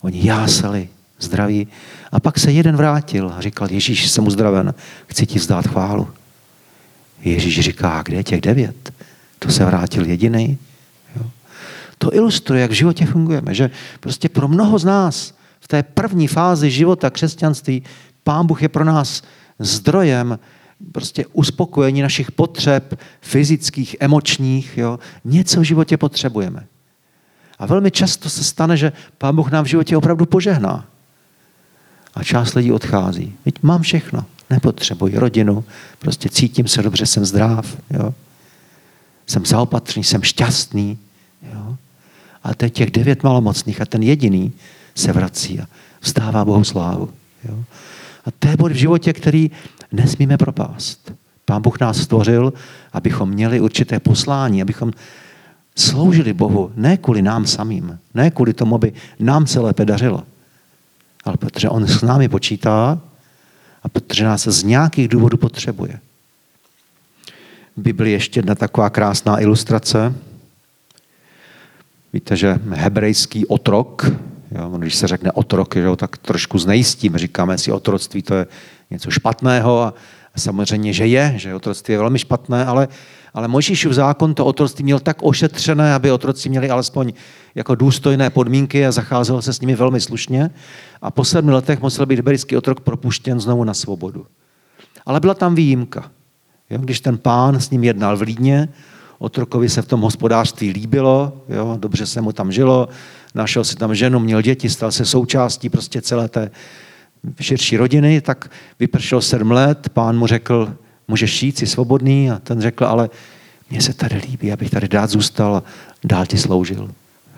Oni 0.00 0.26
jásali, 0.26 0.88
zdraví. 1.18 1.68
A 2.12 2.20
pak 2.20 2.38
se 2.38 2.52
jeden 2.52 2.76
vrátil 2.76 3.32
a 3.36 3.40
říkal, 3.40 3.68
Ježíš, 3.70 4.10
jsem 4.10 4.26
uzdraven, 4.26 4.74
chci 5.06 5.26
ti 5.26 5.38
vzdát 5.38 5.66
chválu. 5.66 6.08
Ježíš 7.20 7.60
říká, 7.60 8.02
kde 8.02 8.16
je 8.16 8.24
těch 8.24 8.40
devět? 8.40 8.92
To 9.38 9.50
se 9.50 9.64
vrátil 9.64 10.06
jediný. 10.06 10.58
To 11.98 12.14
ilustruje, 12.14 12.62
jak 12.62 12.70
v 12.70 12.74
životě 12.74 13.06
fungujeme, 13.06 13.54
že 13.54 13.70
prostě 14.00 14.28
pro 14.28 14.48
mnoho 14.48 14.78
z 14.78 14.84
nás 14.84 15.36
v 15.66 15.68
té 15.68 15.82
první 15.82 16.28
fázi 16.28 16.70
života 16.70 17.10
křesťanství 17.10 17.82
Pán 18.26 18.46
Bůh 18.46 18.62
je 18.62 18.68
pro 18.68 18.84
nás 18.84 19.22
zdrojem 19.58 20.38
prostě 20.92 21.26
uspokojení 21.32 22.02
našich 22.02 22.32
potřeb 22.32 23.00
fyzických, 23.20 23.96
emočních. 24.00 24.78
Jo. 24.78 24.98
Něco 25.24 25.60
v 25.60 25.64
životě 25.64 25.96
potřebujeme. 25.96 26.66
A 27.58 27.66
velmi 27.66 27.90
často 27.90 28.30
se 28.30 28.44
stane, 28.44 28.76
že 28.76 28.92
Pán 29.18 29.36
Bůh 29.36 29.50
nám 29.50 29.64
v 29.64 29.68
životě 29.68 29.96
opravdu 29.96 30.26
požehná. 30.26 30.86
A 32.14 32.24
část 32.24 32.54
lidí 32.54 32.72
odchází. 32.72 33.34
Teď 33.44 33.62
mám 33.62 33.82
všechno. 33.82 34.24
Nepotřebuji 34.50 35.18
rodinu, 35.18 35.64
prostě 35.98 36.28
cítím 36.28 36.68
se 36.68 36.82
dobře, 36.82 37.06
jsem 37.06 37.24
zdrav. 37.24 37.76
Jo. 37.90 38.14
Jsem 39.26 39.46
zaopatřený, 39.46 40.04
jsem 40.04 40.22
šťastný. 40.22 40.98
Jo. 41.54 41.76
A 42.42 42.54
teď 42.54 42.74
těch 42.74 42.90
devět 42.90 43.22
malomocných 43.22 43.80
a 43.80 43.86
ten 43.86 44.02
jediný 44.02 44.52
se 44.94 45.12
vrací 45.12 45.60
a 45.60 45.66
vstává 46.00 46.44
Bohu 46.44 46.64
slávu. 46.64 47.10
Jo. 47.44 47.64
A 48.26 48.30
to 48.38 48.48
je 48.48 48.56
bod 48.56 48.72
v 48.72 48.74
životě, 48.74 49.12
který 49.12 49.50
nesmíme 49.92 50.36
propást. 50.36 51.12
Pán 51.44 51.62
Bůh 51.62 51.80
nás 51.80 51.98
stvořil, 51.98 52.52
abychom 52.92 53.28
měli 53.30 53.60
určité 53.60 54.00
poslání, 54.00 54.62
abychom 54.62 54.92
sloužili 55.76 56.32
Bohu 56.32 56.72
ne 56.76 56.96
kvůli 56.96 57.22
nám 57.22 57.46
samým, 57.46 57.98
ne 58.14 58.30
kvůli 58.30 58.52
tomu, 58.52 58.74
aby 58.74 58.92
nám 59.18 59.46
se 59.46 59.60
lépe 59.60 59.84
dařilo, 59.84 60.22
ale 61.24 61.36
protože 61.36 61.68
On 61.68 61.86
s 61.86 62.02
námi 62.02 62.28
počítá 62.28 63.00
a 63.82 63.88
protože 63.88 64.24
nás 64.24 64.46
z 64.46 64.62
nějakých 64.62 65.08
důvodů 65.08 65.36
potřebuje. 65.36 66.00
V 67.76 67.82
Biblii 67.82 68.12
ještě 68.12 68.38
jedna 68.38 68.54
taková 68.54 68.90
krásná 68.90 69.40
ilustrace. 69.40 70.14
Víte, 72.12 72.36
že 72.36 72.60
hebrejský 72.70 73.46
otrok, 73.46 74.10
jo, 74.50 74.70
když 74.78 74.94
se 74.94 75.06
řekne 75.06 75.32
otrok, 75.32 75.76
jo, 75.76 75.96
tak 75.96 76.18
trošku 76.18 76.58
znejistíme. 76.58 77.18
Říkáme 77.18 77.58
si, 77.58 77.72
otroctví 77.72 78.22
to 78.22 78.34
je 78.34 78.46
něco 78.90 79.10
špatného 79.10 79.82
a 79.82 79.94
samozřejmě, 80.36 80.92
že 80.92 81.06
je, 81.06 81.34
že 81.36 81.54
otroctví 81.54 81.92
je 81.92 81.98
velmi 81.98 82.18
špatné, 82.18 82.64
ale, 82.64 82.88
ale 83.34 83.48
Mojžíšův 83.48 83.92
zákon 83.92 84.34
to 84.34 84.44
otroctví 84.44 84.84
měl 84.84 84.98
tak 84.98 85.16
ošetřené, 85.22 85.94
aby 85.94 86.10
otroci 86.10 86.48
měli 86.48 86.70
alespoň 86.70 87.12
jako 87.54 87.74
důstojné 87.74 88.30
podmínky 88.30 88.86
a 88.86 88.92
zacházelo 88.92 89.42
se 89.42 89.52
s 89.52 89.60
nimi 89.60 89.74
velmi 89.74 90.00
slušně. 90.00 90.50
A 91.02 91.10
po 91.10 91.24
sedmi 91.24 91.52
letech 91.52 91.80
musel 91.80 92.06
být 92.06 92.16
hebrejský 92.16 92.56
otrok 92.56 92.80
propuštěn 92.80 93.40
znovu 93.40 93.64
na 93.64 93.74
svobodu. 93.74 94.26
Ale 95.06 95.20
byla 95.20 95.34
tam 95.34 95.54
výjimka. 95.54 96.10
Jo? 96.70 96.78
Když 96.78 97.00
ten 97.00 97.18
pán 97.18 97.60
s 97.60 97.70
ním 97.70 97.84
jednal 97.84 98.16
v 98.16 98.22
Lídně, 98.22 98.68
otrokovi 99.18 99.68
se 99.68 99.82
v 99.82 99.86
tom 99.86 100.00
hospodářství 100.00 100.70
líbilo, 100.70 101.32
jo? 101.48 101.76
dobře 101.80 102.06
se 102.06 102.20
mu 102.20 102.32
tam 102.32 102.52
žilo, 102.52 102.88
našel 103.36 103.64
si 103.64 103.76
tam 103.76 103.94
ženu, 103.94 104.18
měl 104.18 104.42
děti, 104.42 104.70
stal 104.70 104.92
se 104.92 105.04
součástí 105.04 105.68
prostě 105.68 106.02
celé 106.02 106.28
té 106.28 106.50
širší 107.40 107.76
rodiny, 107.76 108.20
tak 108.20 108.50
vypršel 108.80 109.20
sedm 109.20 109.50
let, 109.50 109.88
pán 109.88 110.18
mu 110.18 110.26
řekl, 110.26 110.76
můžeš 111.08 111.42
jít, 111.42 111.58
jsi 111.58 111.66
svobodný 111.66 112.30
a 112.30 112.38
ten 112.38 112.60
řekl, 112.60 112.84
ale 112.84 113.10
mně 113.70 113.80
se 113.80 113.92
tady 113.92 114.16
líbí, 114.16 114.52
abych 114.52 114.70
tady 114.70 114.88
dát 114.88 115.10
zůstal 115.10 115.62
dál 116.04 116.26
ti 116.26 116.38
sloužil. 116.38 116.90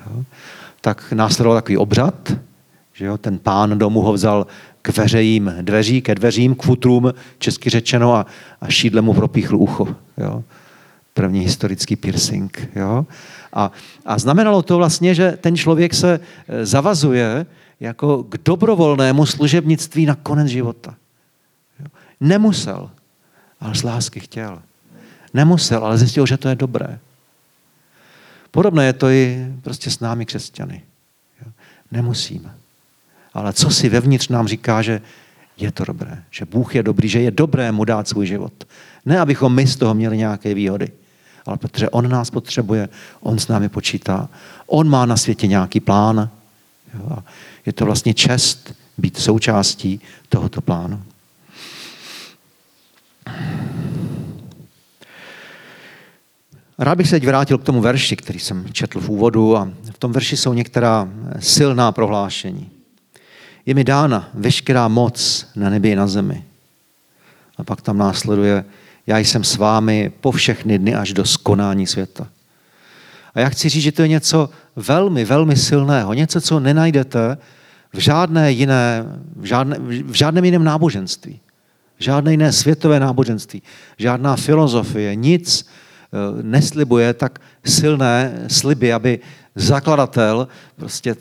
Jo? 0.06 0.24
Tak 0.80 1.12
následoval 1.12 1.58
takový 1.58 1.76
obřad, 1.76 2.32
že 2.92 3.04
jo? 3.04 3.18
ten 3.18 3.38
pán 3.38 3.78
domů 3.78 4.00
ho 4.00 4.12
vzal 4.12 4.46
k 4.82 4.96
veřejím 4.96 5.54
dveří, 5.60 6.02
ke 6.02 6.14
dveřím, 6.14 6.54
k 6.54 6.62
futrům, 6.62 7.14
česky 7.38 7.70
řečeno, 7.70 8.14
a, 8.14 8.26
a 8.60 8.68
šídle 8.68 9.02
mu 9.02 9.14
propíchl 9.14 9.56
ucho. 9.56 9.88
Jo? 10.18 10.44
První 11.14 11.40
historický 11.40 11.96
piercing. 11.96 12.68
Jo? 12.76 13.06
A, 13.52 13.72
a 14.06 14.18
znamenalo 14.18 14.62
to 14.62 14.76
vlastně, 14.76 15.14
že 15.14 15.38
ten 15.40 15.56
člověk 15.56 15.94
se 15.94 16.20
e, 16.48 16.66
zavazuje 16.66 17.46
jako 17.80 18.22
k 18.22 18.38
dobrovolnému 18.44 19.26
služebnictví 19.26 20.06
na 20.06 20.14
konec 20.14 20.48
života. 20.48 20.94
Nemusel, 22.20 22.90
ale 23.60 23.74
z 23.74 23.82
lásky 23.82 24.20
chtěl. 24.20 24.62
Nemusel, 25.34 25.84
ale 25.84 25.98
zjistil, 25.98 26.26
že 26.26 26.36
to 26.36 26.48
je 26.48 26.54
dobré. 26.54 26.98
Podobné 28.50 28.86
je 28.86 28.92
to 28.92 29.08
i 29.08 29.46
prostě 29.62 29.90
s 29.90 30.00
námi 30.00 30.26
křesťany. 30.26 30.82
Nemusíme. 31.90 32.54
Ale 33.34 33.52
co 33.52 33.70
si 33.70 33.88
vevnitř 33.88 34.28
nám 34.28 34.48
říká, 34.48 34.82
že 34.82 35.00
je 35.56 35.72
to 35.72 35.84
dobré, 35.84 36.22
že 36.30 36.44
Bůh 36.44 36.74
je 36.74 36.82
dobrý, 36.82 37.08
že 37.08 37.20
je 37.20 37.30
dobré 37.30 37.72
mu 37.72 37.84
dát 37.84 38.08
svůj 38.08 38.26
život. 38.26 38.52
Ne, 39.06 39.20
abychom 39.20 39.54
my 39.54 39.66
z 39.66 39.76
toho 39.76 39.94
měli 39.94 40.16
nějaké 40.16 40.54
výhody, 40.54 40.90
ale 41.48 41.56
protože 41.56 41.90
On 41.90 42.08
nás 42.08 42.30
potřebuje, 42.30 42.88
On 43.20 43.38
s 43.38 43.48
námi 43.48 43.68
počítá, 43.68 44.28
On 44.66 44.88
má 44.88 45.06
na 45.06 45.16
světě 45.16 45.46
nějaký 45.46 45.80
plán. 45.80 46.30
Jo, 46.94 47.08
a 47.10 47.24
je 47.66 47.72
to 47.72 47.84
vlastně 47.84 48.14
čest 48.14 48.74
být 48.98 49.16
součástí 49.16 50.00
tohoto 50.28 50.60
plánu. 50.60 51.02
Rád 56.78 56.94
bych 56.94 57.08
se 57.08 57.16
teď 57.16 57.26
vrátil 57.26 57.58
k 57.58 57.64
tomu 57.64 57.80
verši, 57.80 58.16
který 58.16 58.38
jsem 58.38 58.72
četl 58.72 59.00
v 59.00 59.08
úvodu 59.08 59.56
a 59.56 59.70
v 59.90 59.98
tom 59.98 60.12
verši 60.12 60.36
jsou 60.36 60.52
některá 60.52 61.08
silná 61.40 61.92
prohlášení. 61.92 62.70
Je 63.66 63.74
mi 63.74 63.84
dána 63.84 64.28
veškerá 64.34 64.88
moc 64.88 65.46
na 65.56 65.70
nebi 65.70 65.90
i 65.90 65.96
na 65.96 66.06
zemi. 66.06 66.44
A 67.56 67.64
pak 67.64 67.82
tam 67.82 67.98
následuje, 67.98 68.64
já 69.08 69.18
jsem 69.18 69.44
s 69.44 69.56
vámi 69.56 70.12
po 70.20 70.32
všechny 70.32 70.78
dny 70.78 70.94
až 70.94 71.12
do 71.12 71.24
skonání 71.24 71.86
světa. 71.86 72.28
A 73.34 73.40
já 73.40 73.48
chci 73.48 73.68
říct, 73.68 73.82
že 73.82 73.92
to 73.92 74.02
je 74.02 74.08
něco 74.08 74.50
velmi, 74.76 75.24
velmi 75.24 75.56
silného, 75.56 76.14
něco, 76.14 76.40
co 76.40 76.60
nenajdete 76.60 77.36
v 77.92 77.98
žádné 77.98 78.52
jiné, 78.52 79.04
v, 79.36 79.44
žádné, 79.44 79.78
v 79.80 80.12
žádném 80.12 80.44
jiném 80.44 80.64
náboženství. 80.64 81.40
Žádné 81.98 82.30
jiné 82.30 82.52
světové 82.52 83.00
náboženství, 83.00 83.62
žádná 83.98 84.36
filozofie, 84.36 85.14
nic 85.14 85.66
eh, 85.66 86.42
neslibuje 86.42 87.14
tak 87.14 87.38
silné 87.64 88.44
sliby, 88.48 88.92
aby 88.92 89.20
zakladatel 89.54 90.48
prostě 90.76 91.16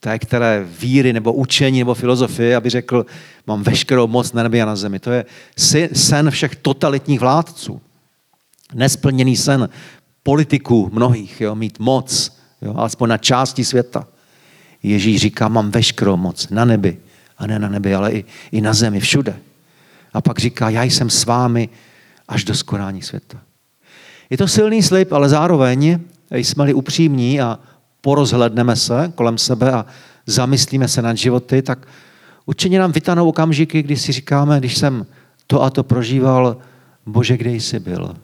té 0.00 0.18
které 0.18 0.66
víry 0.80 1.12
nebo 1.12 1.32
učení 1.32 1.78
nebo 1.78 1.94
filozofie, 1.94 2.56
aby 2.56 2.70
řekl, 2.70 3.06
mám 3.46 3.62
veškerou 3.62 4.06
moc 4.06 4.32
na 4.32 4.42
nebi 4.42 4.62
a 4.62 4.66
na 4.66 4.76
zemi. 4.76 4.98
To 4.98 5.10
je 5.10 5.24
sen 5.92 6.30
všech 6.30 6.56
totalitních 6.56 7.20
vládců. 7.20 7.80
Nesplněný 8.74 9.36
sen 9.36 9.68
politiků 10.22 10.90
mnohých, 10.92 11.40
jo, 11.40 11.54
mít 11.54 11.78
moc, 11.78 12.36
jo, 12.62 12.74
alespoň 12.76 13.08
na 13.08 13.18
části 13.18 13.64
světa. 13.64 14.06
Ježíš 14.82 15.20
říká, 15.20 15.48
mám 15.48 15.70
veškerou 15.70 16.16
moc 16.16 16.48
na 16.48 16.64
nebi, 16.64 16.98
a 17.38 17.46
ne 17.46 17.58
na 17.58 17.68
nebi, 17.68 17.94
ale 17.94 18.12
i, 18.12 18.24
i 18.52 18.60
na 18.60 18.74
zemi, 18.74 19.00
všude. 19.00 19.36
A 20.12 20.20
pak 20.20 20.38
říká, 20.38 20.70
já 20.70 20.82
jsem 20.82 21.10
s 21.10 21.24
vámi 21.24 21.68
až 22.28 22.44
do 22.44 22.54
skonání 22.54 23.02
světa. 23.02 23.38
Je 24.30 24.36
to 24.36 24.48
silný 24.48 24.82
slib, 24.82 25.12
ale 25.12 25.28
zároveň 25.28 25.98
jsme-li 26.30 26.74
upřímní 26.74 27.40
a 27.40 27.58
porozhledneme 28.00 28.76
se 28.76 29.12
kolem 29.14 29.38
sebe 29.38 29.72
a 29.72 29.86
zamyslíme 30.26 30.88
se 30.88 31.02
nad 31.02 31.16
životy, 31.16 31.62
tak 31.62 31.88
určitě 32.46 32.78
nám 32.78 32.92
vytanou 32.92 33.28
okamžiky, 33.28 33.82
kdy 33.82 33.96
si 33.96 34.12
říkáme, 34.12 34.58
když 34.58 34.76
jsem 34.76 35.06
to 35.46 35.62
a 35.62 35.70
to 35.70 35.84
prožíval, 35.84 36.56
Bože, 37.06 37.36
kde 37.36 37.50
jsi 37.50 37.78
byl? 37.78 38.16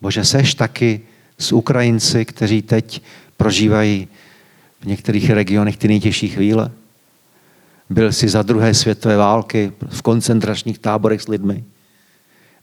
Bože, 0.00 0.24
seš 0.24 0.54
taky 0.54 1.00
s 1.38 1.52
Ukrajinci, 1.52 2.24
kteří 2.24 2.62
teď 2.62 3.02
prožívají 3.36 4.08
v 4.80 4.86
některých 4.86 5.30
regionech 5.30 5.76
ty 5.76 5.88
nejtěžší 5.88 6.28
chvíle? 6.28 6.70
Byl 7.90 8.12
jsi 8.12 8.28
za 8.28 8.42
druhé 8.42 8.74
světové 8.74 9.16
války 9.16 9.72
v 9.88 10.02
koncentračních 10.02 10.78
táborech 10.78 11.22
s 11.22 11.28
lidmi? 11.28 11.64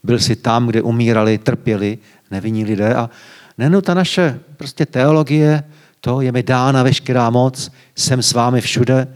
Byl 0.04 0.18
jsi 0.18 0.36
tam, 0.36 0.66
kde 0.66 0.82
umírali, 0.82 1.38
trpěli 1.38 1.98
nevinní 2.30 2.64
lidé 2.64 2.94
a 2.94 3.10
Nenu 3.58 3.80
ta 3.80 3.94
naše 3.94 4.40
prostě 4.56 4.86
teologie, 4.86 5.64
to 6.00 6.20
je 6.20 6.32
mi 6.32 6.42
dána 6.42 6.82
veškerá 6.82 7.30
moc, 7.30 7.72
jsem 7.96 8.22
s 8.22 8.32
vámi 8.32 8.60
všude, 8.60 9.08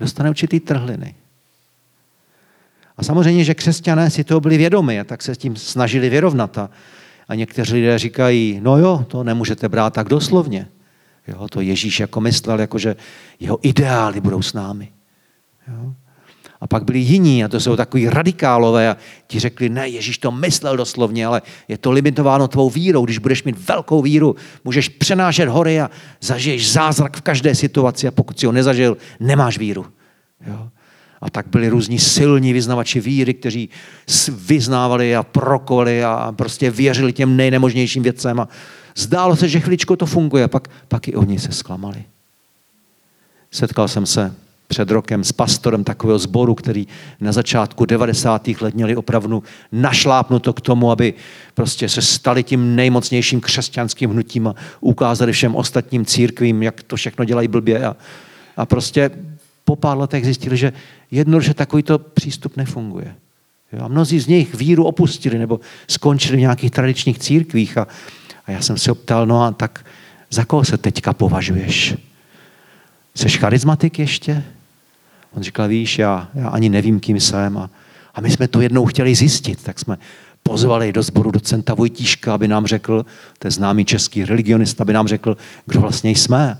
dostane 0.00 0.30
určitý 0.30 0.60
trhliny. 0.60 1.14
A 2.96 3.02
samozřejmě, 3.02 3.44
že 3.44 3.54
křesťané 3.54 4.10
si 4.10 4.24
to 4.24 4.40
byli 4.40 4.56
vědomi 4.56 5.00
a 5.00 5.04
tak 5.04 5.22
se 5.22 5.34
s 5.34 5.38
tím 5.38 5.56
snažili 5.56 6.08
vyrovnat. 6.08 6.58
A, 6.58 6.70
a 7.28 7.34
někteří 7.34 7.74
lidé 7.74 7.98
říkají, 7.98 8.60
no 8.62 8.78
jo, 8.78 9.06
to 9.08 9.24
nemůžete 9.24 9.68
brát 9.68 9.92
tak 9.92 10.08
doslovně. 10.08 10.68
Jo, 11.28 11.48
to 11.48 11.60
Ježíš 11.60 12.00
jako 12.00 12.20
myslel, 12.20 12.60
jako 12.60 12.78
že 12.78 12.96
jeho 13.40 13.58
ideály 13.62 14.20
budou 14.20 14.42
s 14.42 14.52
námi. 14.52 14.92
Jo. 15.68 15.94
A 16.64 16.66
pak 16.66 16.84
byli 16.84 16.98
jiní, 16.98 17.44
a 17.44 17.48
to 17.48 17.60
jsou 17.60 17.76
takový 17.76 18.08
radikálové, 18.08 18.90
a 18.90 18.96
ti 19.26 19.40
řekli, 19.40 19.68
ne, 19.68 19.88
Ježíš 19.88 20.18
to 20.18 20.32
myslel 20.32 20.76
doslovně, 20.76 21.26
ale 21.26 21.42
je 21.68 21.78
to 21.78 21.90
limitováno 21.90 22.48
tvou 22.48 22.70
vírou. 22.70 23.04
Když 23.04 23.18
budeš 23.18 23.44
mít 23.44 23.68
velkou 23.68 24.02
víru, 24.02 24.36
můžeš 24.64 24.88
přenášet 24.88 25.48
hory 25.48 25.80
a 25.80 25.90
zažiješ 26.20 26.72
zázrak 26.72 27.16
v 27.16 27.20
každé 27.20 27.54
situaci 27.54 28.08
a 28.08 28.10
pokud 28.10 28.40
si 28.40 28.46
ho 28.46 28.52
nezažil, 28.52 28.96
nemáš 29.20 29.58
víru. 29.58 29.86
Jo? 30.46 30.68
A 31.20 31.30
tak 31.30 31.46
byli 31.48 31.68
různí 31.68 31.98
silní 31.98 32.52
vyznavači 32.52 33.00
víry, 33.00 33.34
kteří 33.34 33.68
vyznávali 34.28 35.16
a 35.16 35.22
prokovali 35.22 36.04
a 36.04 36.32
prostě 36.36 36.70
věřili 36.70 37.12
těm 37.12 37.36
nejnemožnějším 37.36 38.02
věcem. 38.02 38.40
A 38.40 38.48
zdálo 38.96 39.36
se, 39.36 39.48
že 39.48 39.60
chvíličko 39.60 39.96
to 39.96 40.06
funguje, 40.06 40.44
a 40.44 40.48
pak, 40.48 40.68
pak 40.88 41.08
i 41.08 41.14
oni 41.14 41.38
se 41.38 41.52
zklamali. 41.52 42.04
Setkal 43.50 43.88
jsem 43.88 44.06
se 44.06 44.34
před 44.74 44.90
rokem 44.90 45.24
s 45.24 45.32
pastorem 45.32 45.84
takového 45.84 46.18
sboru, 46.18 46.54
který 46.54 46.86
na 47.20 47.32
začátku 47.32 47.84
90. 47.84 48.48
let 48.60 48.74
měli 48.74 48.96
opravdu 48.96 49.42
našlápnuto 49.72 50.52
k 50.52 50.60
tomu, 50.60 50.90
aby 50.90 51.14
prostě 51.54 51.88
se 51.88 52.02
stali 52.02 52.42
tím 52.42 52.76
nejmocnějším 52.76 53.40
křesťanským 53.40 54.10
hnutím 54.10 54.46
a 54.46 54.54
ukázali 54.80 55.32
všem 55.32 55.54
ostatním 55.56 56.04
církvím, 56.04 56.62
jak 56.62 56.82
to 56.82 56.96
všechno 56.96 57.24
dělají 57.24 57.48
blbě. 57.48 57.86
A, 57.86 57.96
a 58.56 58.66
prostě 58.66 59.10
po 59.64 59.76
pár 59.76 59.98
letech 59.98 60.24
zjistili, 60.24 60.56
že 60.56 60.72
jednoduše 61.10 61.54
takovýto 61.54 61.98
přístup 61.98 62.56
nefunguje. 62.56 63.14
A 63.80 63.88
mnozí 63.88 64.20
z 64.20 64.26
nich 64.26 64.54
víru 64.54 64.84
opustili 64.84 65.38
nebo 65.38 65.60
skončili 65.88 66.36
v 66.36 66.40
nějakých 66.40 66.70
tradičních 66.70 67.18
církvích. 67.18 67.78
A, 67.78 67.86
a 68.46 68.50
já 68.50 68.62
jsem 68.62 68.78
se 68.78 68.92
optal, 68.92 69.26
no 69.26 69.42
a 69.42 69.52
tak 69.52 69.86
za 70.30 70.44
koho 70.44 70.64
se 70.64 70.78
teďka 70.78 71.12
považuješ? 71.12 71.94
Jsi 73.14 73.28
charizmatik 73.28 73.98
ještě? 73.98 74.44
On 75.36 75.42
říkal, 75.42 75.68
víš, 75.68 75.98
já, 75.98 76.28
já 76.34 76.48
ani 76.48 76.68
nevím, 76.68 77.00
kým 77.00 77.20
jsem. 77.20 77.58
A, 77.58 77.70
a 78.14 78.20
my 78.20 78.30
jsme 78.30 78.48
to 78.48 78.60
jednou 78.60 78.86
chtěli 78.86 79.14
zjistit, 79.14 79.62
tak 79.62 79.78
jsme 79.78 79.98
pozvali 80.42 80.92
do 80.92 81.02
sboru 81.02 81.30
docenta 81.30 81.74
Vojtíška, 81.74 82.34
aby 82.34 82.48
nám 82.48 82.66
řekl, 82.66 83.06
to 83.38 83.46
je 83.46 83.50
známý 83.50 83.84
český 83.84 84.24
religionista, 84.24 84.84
aby 84.84 84.92
nám 84.92 85.08
řekl, 85.08 85.36
kdo 85.66 85.80
vlastně 85.80 86.10
jsme. 86.10 86.58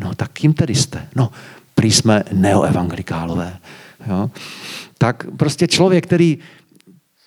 No 0.00 0.14
tak 0.14 0.30
kým 0.32 0.52
tedy 0.52 0.74
jste? 0.74 1.08
No, 1.16 1.30
prý 1.74 1.92
jsme 1.92 2.22
neoevangelikálové. 2.32 3.56
Jo? 4.06 4.30
Tak 4.98 5.26
prostě 5.36 5.66
člověk, 5.66 6.06
který 6.06 6.38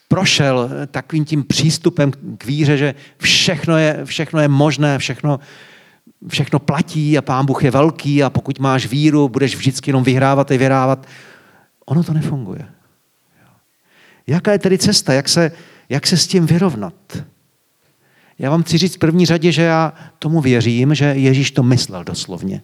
prošel 0.08 0.70
takovým 0.92 1.26
tím 1.26 1.44
přístupem 1.44 2.12
k 2.38 2.46
víře, 2.46 2.78
že 2.78 2.96
všechno 3.18 3.78
je, 3.78 4.00
všechno 4.06 4.40
je 4.40 4.48
možné, 4.48 4.98
všechno, 4.98 5.40
všechno 6.28 6.60
platí 6.60 7.18
a 7.18 7.22
pán 7.22 7.46
Bůh 7.46 7.64
je 7.64 7.72
velký 7.72 8.24
a 8.24 8.30
pokud 8.30 8.60
máš 8.60 8.86
víru, 8.86 9.30
budeš 9.30 9.56
vždycky 9.56 9.90
jenom 9.90 10.04
vyhrávat 10.04 10.52
a 10.52 10.58
vyhrávat. 10.58 11.08
Ono 11.86 12.04
to 12.04 12.14
nefunguje. 12.14 12.66
Jaká 14.28 14.52
je 14.52 14.60
tedy 14.60 14.78
cesta? 14.78 15.14
Jak 15.14 15.30
se, 15.30 15.52
jak 15.90 16.08
se 16.08 16.18
s 16.18 16.28
tím 16.28 16.46
vyrovnat? 16.46 16.94
Já 18.40 18.50
vám 18.50 18.64
chci 18.64 18.78
říct 18.78 18.96
v 18.96 19.00
první 19.00 19.26
řadě, 19.26 19.52
že 19.52 19.62
já 19.62 19.94
tomu 20.20 20.42
věřím, 20.42 20.96
že 20.96 21.06
Ježíš 21.06 21.52
to 21.52 21.64
myslel 21.64 22.04
doslovně. 22.04 22.62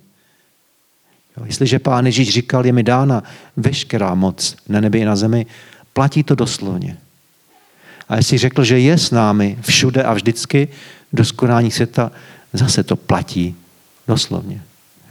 Jo, 1.38 1.46
jestliže 1.46 1.80
pán 1.80 2.06
Ježíš 2.06 2.30
říkal, 2.30 2.66
je 2.66 2.72
mi 2.72 2.84
dána 2.84 3.24
veškerá 3.58 4.16
moc 4.16 4.56
na 4.70 4.82
nebi 4.82 5.00
i 5.00 5.06
na 5.06 5.16
zemi, 5.16 5.46
platí 5.94 6.24
to 6.24 6.36
doslovně. 6.36 6.98
A 8.10 8.16
jestli 8.16 8.38
řekl, 8.38 8.64
že 8.64 8.80
je 8.80 8.98
s 8.98 9.12
námi 9.12 9.58
všude 9.62 10.04
a 10.04 10.14
vždycky 10.14 10.68
do 11.14 11.26
skonání 11.26 11.72
světa, 11.72 12.12
zase 12.54 12.84
to 12.84 12.96
platí 12.96 13.56
doslovně. 14.08 14.62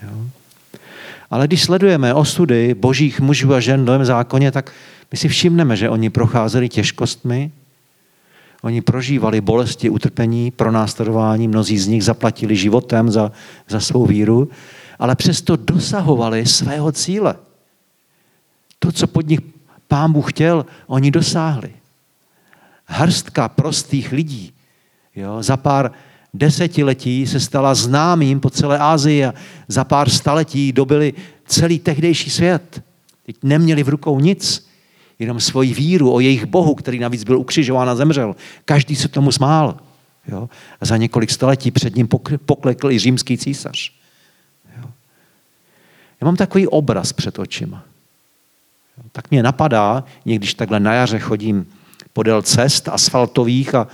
Jo? 0.03 0.27
Ale 1.31 1.47
když 1.47 1.63
sledujeme 1.63 2.15
osudy 2.15 2.75
božích 2.75 3.21
mužů 3.21 3.55
a 3.55 3.61
žen 3.61 3.83
v 3.83 3.85
Novém 3.85 4.05
zákoně, 4.05 4.53
tak 4.53 4.73
my 5.13 5.19
si 5.19 5.29
všimneme, 5.29 5.77
že 5.77 5.89
oni 5.89 6.11
procházeli 6.11 6.69
těžkostmi, 6.69 7.51
oni 8.63 8.81
prožívali 8.81 9.41
bolesti, 9.41 9.91
utrpení, 9.91 10.51
pronásledování, 10.51 11.49
mnozí 11.49 11.79
z 11.79 11.87
nich 11.87 12.05
zaplatili 12.05 12.57
životem 12.57 13.11
za, 13.11 13.33
za 13.69 13.81
svou 13.81 14.07
víru, 14.07 14.51
ale 14.99 15.17
přesto 15.17 15.57
dosahovali 15.57 16.47
svého 16.47 16.93
cíle. 16.93 17.35
To, 18.79 18.93
co 18.93 19.07
pod 19.07 19.29
nich 19.29 19.41
pán 19.89 20.13
Bůh 20.13 20.33
chtěl, 20.33 20.67
oni 20.87 21.11
dosáhli. 21.11 21.71
Hrstka 22.87 23.49
prostých 23.49 24.13
lidí 24.13 24.53
jo, 25.17 25.43
za 25.43 25.57
pár 25.57 25.93
desetiletí 26.35 27.27
se 27.27 27.41
stala 27.41 27.75
známým 27.75 28.41
po 28.41 28.51
celé 28.51 28.79
Asii 28.79 29.25
a 29.25 29.35
za 29.69 29.85
pár 29.85 30.11
staletí 30.11 30.73
dobili 30.73 31.15
celý 31.47 31.79
tehdejší 31.79 32.31
svět. 32.31 32.83
Teď 33.27 33.37
neměli 33.43 33.83
v 33.83 33.89
rukou 33.89 34.21
nic, 34.21 34.69
jenom 35.19 35.41
svoji 35.41 35.75
víru 35.75 36.13
o 36.13 36.21
jejich 36.21 36.47
bohu, 36.47 36.75
který 36.75 36.99
navíc 36.99 37.25
byl 37.25 37.39
ukřižován 37.39 37.89
a 37.89 37.95
zemřel. 37.95 38.37
Každý 38.65 38.97
se 38.97 39.09
tomu 39.09 39.33
smál. 39.33 39.77
Jo? 40.29 40.49
A 40.81 40.87
za 40.87 40.97
několik 40.97 41.31
století 41.31 41.71
před 41.71 41.97
ním 41.97 42.09
poklekl 42.47 42.91
i 42.91 42.99
římský 42.99 43.39
císař. 43.39 43.93
Jo? 44.77 44.91
Já 46.21 46.25
mám 46.25 46.37
takový 46.37 46.69
obraz 46.69 47.13
před 47.13 47.39
očima. 47.39 47.83
Tak 49.13 49.31
mě 49.31 49.43
napadá, 49.43 50.05
někdyž 50.25 50.55
takhle 50.55 50.81
na 50.81 50.95
jaře 50.95 51.19
chodím 51.19 51.67
podél 52.13 52.43
cest 52.43 52.89
asfaltových 52.89 53.75
a 53.75 53.87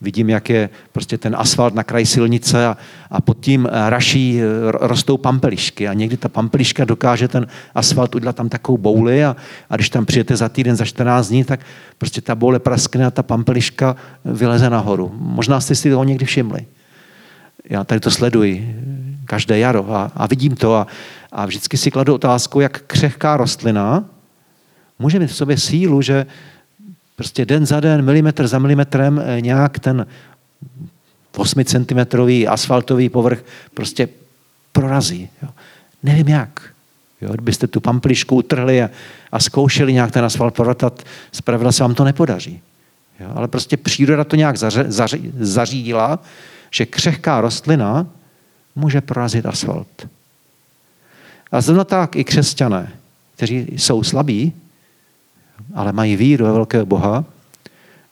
vidím, 0.00 0.30
jak 0.30 0.50
je 0.50 0.70
prostě 0.92 1.18
ten 1.18 1.36
asfalt 1.38 1.74
na 1.74 1.84
kraji 1.84 2.06
silnice 2.06 2.66
a, 2.66 2.76
a 3.10 3.20
pod 3.20 3.40
tím 3.40 3.68
eh, 3.70 3.90
raší, 3.90 4.40
eh, 4.40 4.44
rostou 4.72 5.16
pampelišky 5.16 5.88
a 5.88 5.92
někdy 5.92 6.16
ta 6.16 6.28
pampeliška 6.28 6.84
dokáže 6.84 7.28
ten 7.28 7.46
asfalt 7.74 8.14
udělat 8.14 8.36
tam 8.36 8.48
takovou 8.48 8.78
bouli 8.78 9.24
a, 9.24 9.36
a 9.70 9.76
když 9.76 9.90
tam 9.90 10.06
přijete 10.06 10.36
za 10.36 10.48
týden, 10.48 10.76
za 10.76 10.84
14 10.84 11.28
dní, 11.28 11.44
tak 11.44 11.60
prostě 11.98 12.20
ta 12.20 12.34
boule 12.34 12.58
praskne 12.58 13.06
a 13.06 13.10
ta 13.10 13.22
pampeliška 13.22 13.96
vyleze 14.24 14.70
nahoru. 14.70 15.12
Možná 15.14 15.60
jste 15.60 15.74
si 15.74 15.90
toho 15.90 16.04
někdy 16.04 16.26
všimli. 16.26 16.66
Já 17.70 17.84
tady 17.84 18.00
to 18.00 18.10
sleduji 18.10 18.76
každé 19.24 19.58
jaro 19.58 19.94
a, 19.94 20.12
a 20.14 20.26
vidím 20.26 20.56
to 20.56 20.74
a, 20.74 20.86
a 21.32 21.46
vždycky 21.46 21.76
si 21.76 21.90
kladu 21.90 22.14
otázku, 22.14 22.60
jak 22.60 22.82
křehká 22.86 23.36
rostlina 23.36 24.04
může 24.98 25.18
mít 25.18 25.26
v 25.26 25.36
sobě 25.36 25.56
sílu, 25.56 26.02
že, 26.02 26.26
prostě 27.20 27.44
den 27.44 27.66
za 27.66 27.80
den, 27.80 28.04
milimetr 28.04 28.46
za 28.46 28.58
milimetrem 28.58 29.22
eh, 29.24 29.40
nějak 29.40 29.78
ten 29.78 30.06
8 31.36 31.64
cm 31.64 31.98
asfaltový 32.48 33.08
povrch 33.08 33.44
prostě 33.74 34.08
prorazí. 34.72 35.28
Jo. 35.42 35.48
Nevím 36.02 36.28
jak. 36.28 36.62
Jo, 37.20 37.32
kdybyste 37.32 37.66
tu 37.66 37.80
pamplišku 37.80 38.36
utrhli 38.36 38.82
a, 38.82 38.90
a 39.32 39.40
zkoušeli 39.40 39.92
nějak 39.92 40.10
ten 40.10 40.24
asfalt 40.24 40.54
proratat, 40.54 41.02
zpravidla 41.32 41.72
se 41.72 41.82
vám 41.82 41.94
to 41.94 42.04
nepodaří. 42.04 42.60
Jo, 43.20 43.32
ale 43.34 43.48
prostě 43.48 43.76
příroda 43.76 44.24
to 44.24 44.36
nějak 44.36 44.56
zaře, 44.56 44.84
zaře, 44.88 45.18
zařídila, 45.38 46.18
že 46.70 46.86
křehká 46.86 47.40
rostlina 47.40 48.06
může 48.76 49.00
prorazit 49.00 49.46
asfalt. 49.46 50.08
A 51.52 51.60
zrovna 51.60 51.84
tak 51.84 52.16
i 52.16 52.24
křesťané, 52.24 52.92
kteří 53.36 53.66
jsou 53.76 54.02
slabí, 54.02 54.52
ale 55.74 55.92
mají 55.92 56.16
víru 56.16 56.44
ve 56.44 56.52
velkého 56.52 56.86
Boha, 56.86 57.24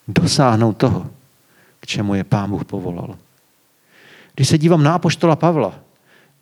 dosáhnou 0.08 0.72
toho, 0.72 1.10
k 1.80 1.86
čemu 1.86 2.14
je 2.14 2.24
Pán 2.24 2.50
Bůh 2.50 2.64
povolal. 2.64 3.16
Když 4.34 4.48
se 4.48 4.58
dívám 4.58 4.82
na 4.82 4.94
apoštola 4.94 5.36
Pavla, 5.36 5.74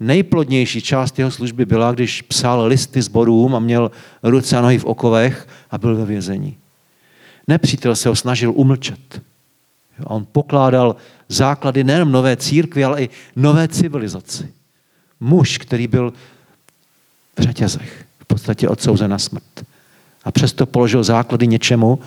nejplodnější 0.01 0.81
část 0.81 1.19
jeho 1.19 1.31
služby 1.31 1.65
byla, 1.65 1.93
když 1.93 2.23
psal 2.23 2.67
listy 2.67 3.03
zborům 3.03 3.55
a 3.55 3.59
měl 3.59 3.91
ruce 4.23 4.57
a 4.57 4.61
nohy 4.61 4.79
v 4.79 4.85
okovech 4.85 5.49
a 5.71 5.79
byl 5.79 5.97
ve 5.97 6.05
vězení. 6.05 6.57
Nepřítel 7.49 7.97
se 7.97 8.09
ho 8.09 8.17
snažil 8.17 8.53
umlčet. 8.55 9.23
A 10.07 10.11
on 10.11 10.27
pokládal 10.33 10.97
základy 11.29 11.85
nejen 11.85 12.13
nové 12.13 12.37
církvy, 12.37 12.85
ale 12.85 13.03
i 13.03 13.09
nové 13.37 13.69
civilizaci. 13.69 14.55
Muž, 15.21 15.59
který 15.59 15.87
byl 15.87 16.13
v 17.39 17.43
řetězech, 17.43 18.07
v 18.19 18.25
podstatě 18.25 18.69
odsouzen 18.69 19.11
na 19.11 19.19
smrt. 19.19 19.65
A 20.27 20.33
přesto 20.33 20.67
položil 20.67 21.05
základy 21.05 21.47
něčemu, 21.47 21.99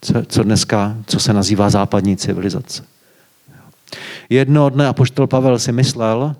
co, 0.00 0.14
co 0.26 0.42
dneska, 0.42 0.96
co 1.06 1.20
se 1.20 1.32
nazývá 1.32 1.70
západní 1.70 2.16
civilizace. 2.16 2.84
Jedno 4.28 4.70
dne 4.70 4.88
apoštol 4.88 5.26
Pavel 5.26 5.58
si 5.58 5.72
myslel, 5.72 6.36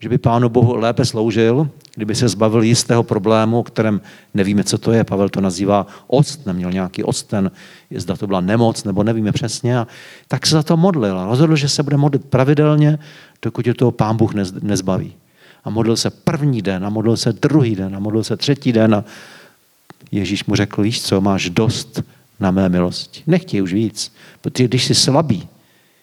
že 0.00 0.08
by 0.08 0.18
Pánu 0.18 0.48
Bohu 0.48 0.76
lépe 0.76 1.04
sloužil, 1.04 1.68
kdyby 1.94 2.14
se 2.14 2.28
zbavil 2.28 2.62
jistého 2.62 3.02
problému, 3.02 3.58
o 3.58 3.62
kterém 3.62 4.00
nevíme, 4.34 4.64
co 4.64 4.78
to 4.78 4.92
je. 4.92 5.04
Pavel 5.04 5.28
to 5.28 5.40
nazývá 5.40 5.86
ost, 6.06 6.46
neměl 6.46 6.72
nějaký 6.72 7.04
osten, 7.04 7.50
zda 7.96 8.16
to 8.16 8.26
byla 8.26 8.40
nemoc, 8.40 8.84
nebo 8.84 9.02
nevíme 9.02 9.32
přesně. 9.32 9.78
A 9.78 9.86
tak 10.28 10.46
se 10.46 10.54
za 10.54 10.62
to 10.62 10.76
modlil 10.76 11.18
a 11.18 11.26
rozhodl, 11.26 11.56
že 11.56 11.68
se 11.68 11.82
bude 11.82 11.96
modlit 11.96 12.24
pravidelně, 12.24 12.98
dokud 13.42 13.66
je 13.66 13.74
toho 13.74 13.90
Pán 13.90 14.16
Bůh 14.16 14.34
nezbaví. 14.62 15.14
A 15.64 15.70
modlil 15.70 15.96
se 15.96 16.10
první 16.10 16.62
den, 16.62 16.86
a 16.86 16.88
modlil 16.88 17.16
se 17.16 17.32
druhý 17.32 17.76
den, 17.76 17.96
a 17.96 17.98
modlil 17.98 18.24
se 18.24 18.36
třetí 18.36 18.72
den 18.72 18.94
a 18.94 19.04
Ježíš 20.10 20.44
mu 20.44 20.54
řekl, 20.54 20.82
víš 20.82 21.02
co, 21.02 21.20
máš 21.20 21.50
dost 21.50 22.02
na 22.40 22.50
mé 22.50 22.68
milosti. 22.68 23.22
Nechtěj 23.26 23.62
už 23.62 23.72
víc, 23.72 24.14
protože 24.40 24.68
když 24.68 24.84
jsi 24.84 24.94
slabý, 24.94 25.48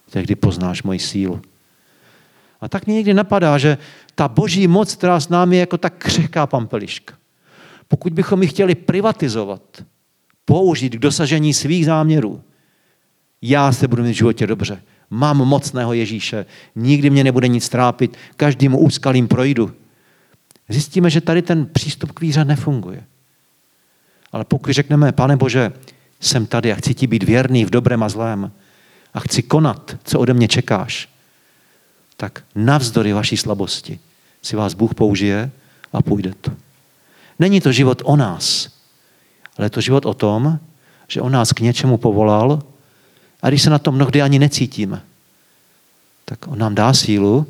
tehdy 0.09 0.35
poznáš 0.35 0.83
moji 0.83 0.99
sílu. 0.99 1.41
A 2.61 2.69
tak 2.69 2.85
mě 2.85 2.95
někdy 2.95 3.13
napadá, 3.13 3.57
že 3.57 3.77
ta 4.15 4.27
boží 4.27 4.67
moc, 4.67 4.95
která 4.95 5.19
s 5.19 5.29
námi 5.29 5.55
je 5.55 5.59
jako 5.59 5.77
tak 5.77 5.93
křehká 5.97 6.47
pampeliška. 6.47 7.13
Pokud 7.87 8.13
bychom 8.13 8.41
ji 8.41 8.47
chtěli 8.47 8.75
privatizovat, 8.75 9.83
použít 10.45 10.95
k 10.95 10.99
dosažení 10.99 11.53
svých 11.53 11.85
záměrů, 11.85 12.41
já 13.41 13.71
se 13.71 13.87
budu 13.87 14.03
mít 14.03 14.11
v 14.11 14.17
životě 14.17 14.47
dobře. 14.47 14.81
Mám 15.09 15.37
mocného 15.37 15.93
Ježíše, 15.93 16.45
nikdy 16.75 17.09
mě 17.09 17.23
nebude 17.23 17.47
nic 17.47 17.69
trápit, 17.69 18.17
každým 18.37 18.75
úskalým 18.75 19.27
projdu. 19.27 19.71
Zjistíme, 20.69 21.09
že 21.09 21.21
tady 21.21 21.41
ten 21.41 21.65
přístup 21.65 22.11
k 22.11 22.21
víře 22.21 22.45
nefunguje. 22.45 23.03
Ale 24.35 24.45
pokud 24.45 24.71
řekneme, 24.73 25.11
pane 25.11 25.37
Bože, 25.37 25.71
jsem 26.19 26.45
tady 26.45 26.71
a 26.71 26.75
chci 26.75 26.93
ti 26.93 27.07
být 27.07 27.23
věrný 27.23 27.65
v 27.65 27.69
dobrém 27.69 28.03
a 28.03 28.09
zlém 28.09 28.51
a 29.13 29.19
chci 29.19 29.43
konat, 29.43 29.95
co 30.03 30.19
ode 30.19 30.33
mě 30.33 30.47
čekáš, 30.47 31.09
tak 32.17 32.43
navzdory 32.55 33.13
vaší 33.13 33.37
slabosti 33.37 33.99
si 34.41 34.55
vás 34.55 34.73
Bůh 34.73 34.93
použije 34.93 35.51
a 35.93 36.01
půjde 36.01 36.33
to. 36.41 36.51
Není 37.39 37.61
to 37.61 37.71
život 37.71 38.01
o 38.05 38.15
nás, 38.15 38.69
ale 39.57 39.65
je 39.65 39.69
to 39.69 39.81
život 39.81 40.05
o 40.05 40.13
tom, 40.13 40.59
že 41.07 41.21
on 41.21 41.31
nás 41.31 41.53
k 41.53 41.59
něčemu 41.59 41.97
povolal 41.97 42.63
a 43.41 43.49
když 43.49 43.61
se 43.61 43.69
na 43.69 43.79
to 43.79 43.91
mnohdy 43.91 44.21
ani 44.21 44.39
necítíme, 44.39 45.01
tak 46.25 46.47
on 46.47 46.59
nám 46.59 46.75
dá 46.75 46.93
sílu, 46.93 47.47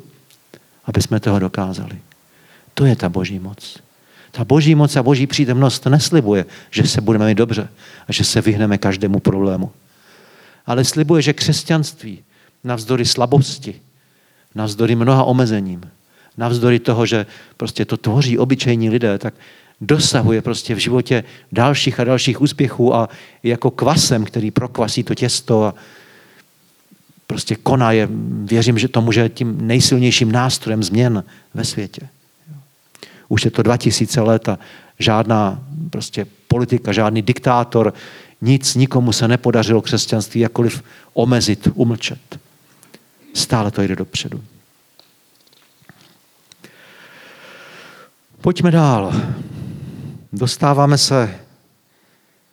aby 0.84 1.02
jsme 1.02 1.20
toho 1.20 1.38
dokázali. 1.38 1.98
To 2.74 2.84
je 2.84 2.96
ta 2.96 3.08
boží 3.08 3.38
moc. 3.38 3.85
Ta 4.36 4.44
boží 4.44 4.74
moc 4.74 4.96
a 4.96 5.02
boží 5.02 5.26
přítomnost 5.26 5.86
neslibuje, 5.86 6.44
že 6.70 6.86
se 6.86 7.00
budeme 7.00 7.26
mít 7.26 7.34
dobře 7.34 7.68
a 8.08 8.12
že 8.12 8.24
se 8.24 8.40
vyhneme 8.40 8.78
každému 8.78 9.20
problému. 9.20 9.70
Ale 10.66 10.84
slibuje, 10.84 11.22
že 11.22 11.32
křesťanství 11.32 12.18
navzdory 12.64 13.04
slabosti, 13.04 13.80
navzdory 14.54 14.94
mnoha 14.94 15.24
omezením, 15.24 15.80
navzdory 16.36 16.78
toho, 16.78 17.06
že 17.06 17.26
prostě 17.56 17.84
to 17.84 17.96
tvoří 17.96 18.38
obyčejní 18.38 18.90
lidé, 18.90 19.18
tak 19.18 19.34
dosahuje 19.80 20.42
prostě 20.42 20.74
v 20.74 20.78
životě 20.78 21.24
dalších 21.52 22.00
a 22.00 22.04
dalších 22.04 22.40
úspěchů 22.40 22.94
a 22.94 23.08
jako 23.42 23.70
kvasem, 23.70 24.24
který 24.24 24.50
prokvasí 24.50 25.02
to 25.02 25.14
těsto 25.14 25.64
a 25.64 25.74
prostě 27.26 27.56
koná 27.56 27.92
je, 27.92 28.08
věřím, 28.44 28.78
že 28.78 28.88
to 28.88 29.00
může 29.00 29.28
tím 29.28 29.66
nejsilnějším 29.66 30.32
nástrojem 30.32 30.82
změn 30.82 31.24
ve 31.54 31.64
světě. 31.64 32.08
Už 33.28 33.44
je 33.44 33.50
to 33.50 33.62
2000 33.62 34.20
let 34.20 34.48
a 34.48 34.58
žádná 34.98 35.62
prostě 35.90 36.26
politika, 36.48 36.92
žádný 36.92 37.22
diktátor, 37.22 37.94
nic 38.40 38.74
nikomu 38.74 39.12
se 39.12 39.28
nepodařilo 39.28 39.82
křesťanství 39.82 40.40
jakkoliv 40.40 40.82
omezit, 41.14 41.68
umlčet. 41.74 42.38
Stále 43.34 43.70
to 43.70 43.82
jde 43.82 43.96
dopředu. 43.96 44.44
Pojďme 48.40 48.70
dál. 48.70 49.12
Dostáváme 50.32 50.98
se 50.98 51.34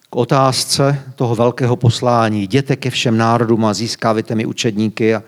k 0.10 0.16
otázce 0.16 1.04
toho 1.16 1.36
velkého 1.36 1.76
poslání. 1.76 2.44
Jděte 2.44 2.76
ke 2.76 2.90
všem 2.90 3.18
národům 3.18 3.66
a 3.66 3.74
získávajte 3.74 4.36
mi 4.36 4.46
učedníky. 4.46 5.16
A, 5.16 5.24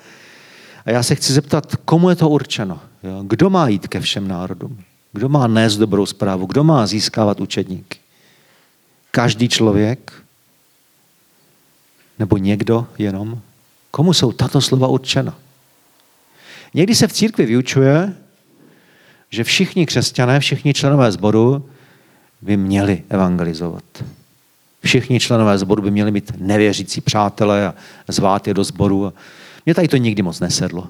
a 0.85 0.91
já 0.91 1.03
se 1.03 1.15
chci 1.15 1.33
zeptat, 1.33 1.75
komu 1.75 2.09
je 2.09 2.15
to 2.15 2.29
určeno? 2.29 2.79
Kdo 3.23 3.49
má 3.49 3.67
jít 3.67 3.87
ke 3.87 3.99
všem 3.99 4.27
národům? 4.27 4.83
Kdo 5.15 5.29
má 5.29 5.47
nést 5.47 5.77
dobrou 5.77 6.05
zprávu? 6.05 6.45
Kdo 6.45 6.63
má 6.63 6.87
získávat 6.87 7.39
učedníky? 7.39 7.99
Každý 9.11 9.49
člověk? 9.49 10.13
Nebo 12.19 12.37
někdo 12.37 12.87
jenom? 12.97 13.41
Komu 13.91 14.13
jsou 14.13 14.31
tato 14.31 14.61
slova 14.61 14.87
určena? 14.87 15.35
Někdy 16.73 16.95
se 16.95 17.07
v 17.07 17.13
církvi 17.13 17.45
vyučuje, 17.45 18.13
že 19.29 19.43
všichni 19.43 19.85
křesťané, 19.85 20.39
všichni 20.39 20.73
členové 20.73 21.11
sboru 21.11 21.69
by 22.41 22.57
měli 22.57 23.03
evangelizovat. 23.09 24.03
Všichni 24.83 25.19
členové 25.19 25.57
sboru 25.57 25.81
by 25.81 25.91
měli 25.91 26.11
mít 26.11 26.31
nevěřící 26.37 27.01
přátelé 27.01 27.67
a 27.67 27.73
zvát 28.07 28.47
je 28.47 28.53
do 28.53 28.63
sboru. 28.63 29.13
Mně 29.65 29.75
tady 29.75 29.87
to 29.87 29.97
nikdy 29.97 30.21
moc 30.21 30.39
nesedlo. 30.39 30.87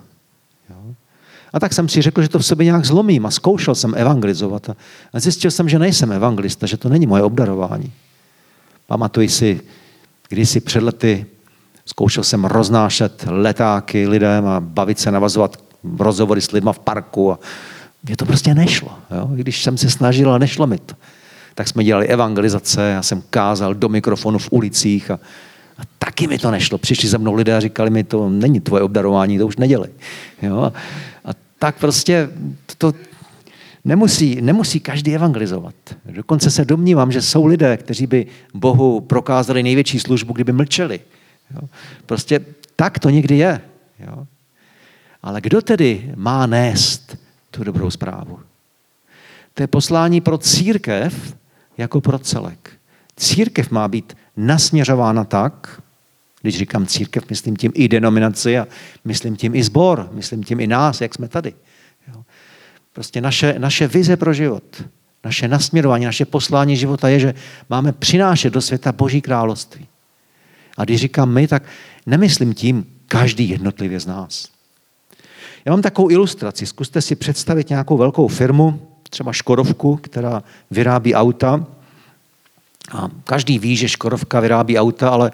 A 1.56 1.60
tak 1.60 1.74
jsem 1.74 1.90
si 1.90 2.02
řekl, 2.02 2.22
že 2.22 2.30
to 2.30 2.40
v 2.40 2.46
sobě 2.46 2.66
nějak 2.66 2.86
zlomím 2.86 3.26
a 3.26 3.32
zkoušel 3.32 3.76
jsem 3.76 3.94
evangelizovat. 3.98 4.70
A 5.14 5.20
zjistil 5.20 5.52
jsem, 5.52 5.70
že 5.70 5.80
nejsem 5.80 6.12
evangelista, 6.12 6.68
že 6.68 6.78
to 6.78 6.90
není 6.90 7.08
moje 7.08 7.24
obdarování. 7.24 7.92
Pamatuji 8.88 9.30
si, 9.30 9.62
když 10.30 10.50
si 10.50 10.60
před 10.60 10.84
lety 10.84 11.26
zkoušel 11.86 12.24
jsem 12.24 12.46
roznášet 12.46 13.26
letáky 13.28 14.08
lidem 14.08 14.46
a 14.46 14.60
bavit 14.60 15.00
se, 15.00 15.12
navazovat 15.12 15.58
rozhovory 16.00 16.42
s 16.42 16.52
lidma 16.52 16.74
v 16.74 16.80
parku. 16.80 17.32
A 17.32 17.40
mně 18.04 18.18
to 18.18 18.26
prostě 18.26 18.54
nešlo. 18.54 18.92
Jo? 19.12 19.30
Když 19.34 19.64
jsem 19.64 19.78
se 19.78 19.90
snažil 19.90 20.34
a 20.34 20.38
nešlo 20.38 20.68
mi 20.68 20.78
to. 20.78 20.96
Tak 21.56 21.68
jsme 21.68 21.84
dělali 21.84 22.08
evangelizace, 22.08 22.82
já 22.82 23.02
jsem 23.02 23.24
kázal 23.30 23.74
do 23.74 23.90
mikrofonu 23.90 24.40
v 24.40 24.48
ulicích 24.52 25.12
a, 25.12 25.14
a 25.78 25.82
taky 26.00 26.28
mi 26.28 26.38
to 26.38 26.52
nešlo. 26.52 26.78
Přišli 26.78 27.10
za 27.10 27.18
mnou 27.18 27.34
lidé 27.34 27.58
a 27.58 27.60
říkali 27.60 27.90
mi, 27.90 28.04
to 28.04 28.30
není 28.30 28.60
tvoje 28.60 28.84
obdarování, 28.84 29.38
to 29.38 29.48
už 29.48 29.58
nedělej. 29.58 29.90
Jo? 30.42 30.72
Tak 31.60 31.80
prostě 31.80 32.30
to 32.78 32.94
nemusí, 33.86 34.42
nemusí 34.42 34.80
každý 34.80 35.16
evangelizovat. 35.16 35.76
Dokonce 36.06 36.52
se 36.52 36.66
domnívám, 36.66 37.12
že 37.12 37.22
jsou 37.22 37.46
lidé, 37.46 37.78
kteří 37.78 38.08
by 38.08 38.26
Bohu 38.54 39.02
prokázali 39.02 39.64
největší 39.64 40.00
službu, 40.00 40.34
kdyby 40.34 40.52
mlčeli. 40.52 41.00
Jo? 41.56 41.68
Prostě 42.06 42.40
tak 42.76 43.00
to 43.00 43.10
někdy 43.10 43.38
je. 43.38 43.62
Jo? 44.00 44.28
Ale 45.24 45.42
kdo 45.42 45.62
tedy 45.62 46.12
má 46.16 46.46
nést 46.46 47.18
tu 47.52 47.64
dobrou 47.64 47.90
zprávu? 47.90 48.40
To 49.54 49.64
je 49.64 49.68
poslání 49.68 50.22
pro 50.22 50.38
církev 50.38 51.36
jako 51.78 52.02
pro 52.02 52.20
celek. 52.20 52.72
Církev 53.16 53.72
má 53.72 53.88
být 53.88 54.18
nasměřována 54.38 55.24
tak, 55.24 55.82
když 56.46 56.58
říkám 56.58 56.86
církev, 56.86 57.30
myslím 57.30 57.56
tím 57.56 57.72
i 57.76 57.88
denominaci 57.88 58.58
a 58.60 58.68
myslím 59.06 59.36
tím 59.36 59.56
i 59.56 59.64
zbor, 59.64 60.10
myslím 60.12 60.44
tím 60.44 60.60
i 60.60 60.68
nás, 60.68 61.02
jak 61.02 61.14
jsme 61.14 61.28
tady. 61.28 61.54
Jo. 62.08 62.24
Prostě 62.94 63.22
naše, 63.22 63.56
naše 63.58 63.88
vize 63.88 64.18
pro 64.18 64.34
život, 64.34 64.84
naše 65.24 65.48
nasměrování, 65.48 66.06
naše 66.06 66.26
poslání 66.26 66.78
života 66.78 67.10
je, 67.10 67.20
že 67.20 67.34
máme 67.70 67.92
přinášet 67.92 68.54
do 68.54 68.62
světa 68.62 68.92
Boží 68.92 69.22
království. 69.22 69.88
A 70.78 70.84
když 70.84 71.02
říkám 71.02 71.34
my, 71.34 71.48
tak 71.48 71.64
nemyslím 72.06 72.54
tím 72.54 72.86
každý 73.08 73.50
jednotlivě 73.50 74.00
z 74.00 74.06
nás. 74.06 74.48
Já 75.66 75.72
mám 75.72 75.82
takovou 75.82 76.12
ilustraci. 76.12 76.66
Zkuste 76.66 77.02
si 77.02 77.16
představit 77.16 77.70
nějakou 77.70 77.98
velkou 77.98 78.28
firmu, 78.28 78.88
třeba 79.10 79.34
Škodovku, 79.34 79.96
která 79.96 80.44
vyrábí 80.72 81.16
auta. 81.16 81.66
A 82.92 83.10
každý 83.24 83.60
ví, 83.60 83.76
že 83.76 83.90
Škodovka 83.90 84.40
vyrábí 84.40 84.80
auta, 84.80 85.10
ale 85.10 85.32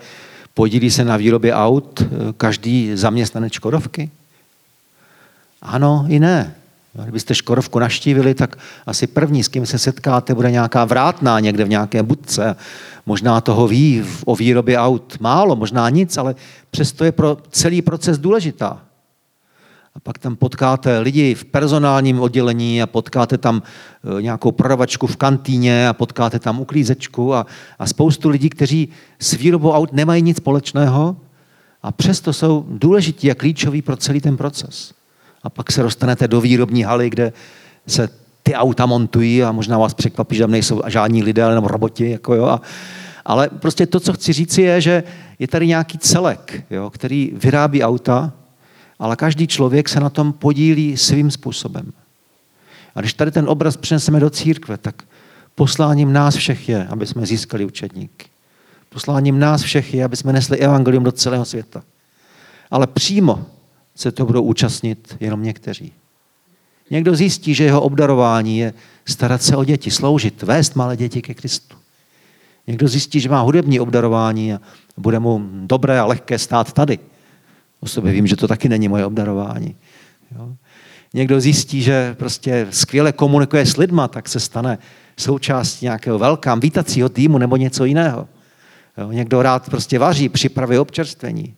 Podílí 0.53 0.91
se 0.91 1.05
na 1.05 1.17
výrobě 1.17 1.53
aut 1.53 2.01
eh, 2.01 2.07
každý 2.37 2.91
zaměstnanec 2.95 3.53
Škodovky? 3.53 4.11
Ano 5.61 6.05
i 6.09 6.19
ne. 6.19 6.55
Kdybyste 7.03 7.35
Škodovku 7.35 7.79
naštívili, 7.79 8.33
tak 8.33 8.55
asi 8.85 9.07
první, 9.07 9.43
s 9.43 9.47
kým 9.47 9.65
se 9.65 9.79
setkáte, 9.79 10.33
bude 10.33 10.51
nějaká 10.51 10.85
vrátná 10.85 11.39
někde 11.39 11.63
v 11.63 11.69
nějaké 11.69 12.03
budce. 12.03 12.55
Možná 13.05 13.41
toho 13.41 13.67
ví 13.67 14.03
o 14.25 14.35
výrobě 14.35 14.79
aut 14.79 15.17
málo, 15.19 15.55
možná 15.55 15.89
nic, 15.89 16.17
ale 16.17 16.35
přesto 16.71 17.05
je 17.05 17.11
pro 17.11 17.37
celý 17.51 17.81
proces 17.81 18.17
důležitá. 18.17 18.81
A 19.95 19.99
pak 19.99 20.17
tam 20.17 20.35
potkáte 20.35 20.99
lidi 20.99 21.35
v 21.35 21.45
personálním 21.45 22.19
oddělení 22.19 22.81
a 22.81 22.87
potkáte 22.87 23.37
tam 23.37 23.61
e, 24.17 24.21
nějakou 24.21 24.51
prodavačku 24.51 25.07
v 25.07 25.15
kantýně 25.15 25.87
a 25.87 25.93
potkáte 25.93 26.39
tam 26.39 26.59
uklízečku 26.59 27.35
a, 27.35 27.45
a 27.79 27.87
spoustu 27.87 28.29
lidí, 28.29 28.49
kteří 28.49 28.89
s 29.19 29.33
výrobou 29.33 29.71
aut 29.71 29.93
nemají 29.93 30.21
nic 30.21 30.37
společného 30.37 31.15
a 31.83 31.91
přesto 31.91 32.33
jsou 32.33 32.65
důležití 32.69 33.31
a 33.31 33.35
klíčoví 33.35 33.81
pro 33.81 33.97
celý 33.97 34.21
ten 34.21 34.37
proces. 34.37 34.93
A 35.43 35.49
pak 35.49 35.71
se 35.71 35.83
dostanete 35.83 36.27
do 36.27 36.41
výrobní 36.41 36.83
haly, 36.83 37.09
kde 37.09 37.33
se 37.87 38.09
ty 38.43 38.55
auta 38.55 38.85
montují 38.85 39.43
a 39.43 39.51
možná 39.51 39.77
vás 39.77 39.93
překvapí, 39.93 40.35
že 40.35 40.43
tam 40.43 40.51
nejsou 40.51 40.81
žádní 40.87 41.23
lidé, 41.23 41.43
ale 41.43 41.51
jenom 41.51 41.65
roboti. 41.65 42.09
Jako 42.09 42.35
jo, 42.35 42.45
a, 42.45 42.61
ale 43.25 43.49
prostě 43.49 43.85
to, 43.85 43.99
co 43.99 44.13
chci 44.13 44.33
říci, 44.33 44.61
je, 44.61 44.81
že 44.81 45.03
je 45.39 45.47
tady 45.47 45.67
nějaký 45.67 45.97
celek, 45.97 46.63
jo, 46.69 46.89
který 46.89 47.31
vyrábí 47.33 47.83
auta 47.83 48.33
ale 49.01 49.15
každý 49.15 49.47
člověk 49.47 49.89
se 49.89 49.99
na 49.99 50.09
tom 50.09 50.33
podílí 50.33 50.97
svým 50.97 51.31
způsobem. 51.31 51.93
A 52.95 52.99
když 52.99 53.13
tady 53.13 53.31
ten 53.31 53.49
obraz 53.49 53.77
přineseme 53.77 54.19
do 54.19 54.29
církve, 54.29 54.77
tak 54.77 55.03
posláním 55.55 56.13
nás 56.13 56.35
všech 56.35 56.69
je, 56.69 56.87
aby 56.87 57.07
jsme 57.07 57.25
získali 57.25 57.65
učedníky. 57.65 58.27
Posláním 58.89 59.39
nás 59.39 59.61
všech 59.61 59.93
je, 59.93 60.03
aby 60.03 60.15
jsme 60.15 60.33
nesli 60.33 60.57
evangelium 60.57 61.03
do 61.03 61.11
celého 61.11 61.45
světa. 61.45 61.83
Ale 62.71 62.87
přímo 62.87 63.45
se 63.95 64.11
to 64.11 64.25
budou 64.25 64.41
účastnit 64.41 65.17
jenom 65.19 65.43
někteří. 65.43 65.93
Někdo 66.89 67.15
zjistí, 67.15 67.53
že 67.53 67.63
jeho 67.63 67.81
obdarování 67.81 68.57
je 68.57 68.73
starat 69.05 69.43
se 69.43 69.55
o 69.55 69.63
děti, 69.63 69.91
sloužit, 69.91 70.43
vést 70.43 70.75
malé 70.75 70.97
děti 70.97 71.21
ke 71.21 71.33
Kristu. 71.33 71.77
Někdo 72.67 72.87
zjistí, 72.87 73.19
že 73.19 73.29
má 73.29 73.41
hudební 73.41 73.79
obdarování 73.79 74.53
a 74.53 74.61
bude 74.97 75.19
mu 75.19 75.41
dobré 75.53 75.99
a 75.99 76.05
lehké 76.05 76.39
stát 76.39 76.73
tady. 76.73 76.99
O 77.81 77.87
sobě 77.87 78.11
vím, 78.11 78.27
že 78.27 78.35
to 78.35 78.47
taky 78.47 78.69
není 78.69 78.87
moje 78.87 79.05
obdarování. 79.05 79.75
Jo? 80.35 80.55
Někdo 81.13 81.41
zjistí, 81.41 81.81
že 81.81 82.15
prostě 82.19 82.67
skvěle 82.69 83.11
komunikuje 83.11 83.65
s 83.65 83.77
lidma, 83.77 84.07
tak 84.07 84.29
se 84.29 84.39
stane 84.39 84.77
součástí 85.17 85.85
nějakého 85.85 86.19
velkám 86.19 86.59
vítacího 86.59 87.09
týmu 87.09 87.37
nebo 87.37 87.55
něco 87.55 87.85
jiného. 87.85 88.27
Jo, 88.97 89.11
někdo 89.11 89.41
rád 89.41 89.69
prostě 89.69 89.99
vaří, 89.99 90.29
připravuje 90.29 90.79
občerstvení. 90.79 91.55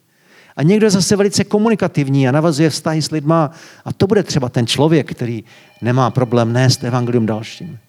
A 0.56 0.64
někdo 0.64 0.86
je 0.86 0.92
zase 0.92 1.16
velice 1.16 1.44
komunikativní 1.44 2.28
a 2.28 2.32
navazuje 2.32 2.70
vztahy 2.70 3.02
s 3.02 3.12
lidma. 3.12 3.52
A 3.86 3.94
to 3.94 4.08
bude 4.08 4.24
třeba 4.24 4.50
ten 4.50 4.68
člověk, 4.68 5.12
který 5.12 5.44
nemá 5.82 6.12
problém 6.12 6.54
nést 6.54 6.84
evangelium 6.84 7.26
dalším. 7.26 7.80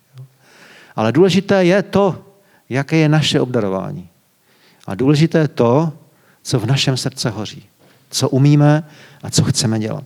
Ale 0.97 1.12
důležité 1.12 1.64
je 1.64 1.83
to, 1.83 2.25
jaké 2.68 2.97
je 2.97 3.09
naše 3.09 3.40
obdarování. 3.40 4.09
A 4.87 4.94
důležité 4.94 5.38
je 5.38 5.49
to, 5.49 5.92
co 6.42 6.61
v 6.61 6.66
našem 6.66 6.97
srdce 6.97 7.31
hoří. 7.31 7.64
Co 8.14 8.29
umíme 8.29 8.85
a 9.22 9.31
co 9.31 9.44
chceme 9.44 9.79
dělat. 9.79 10.05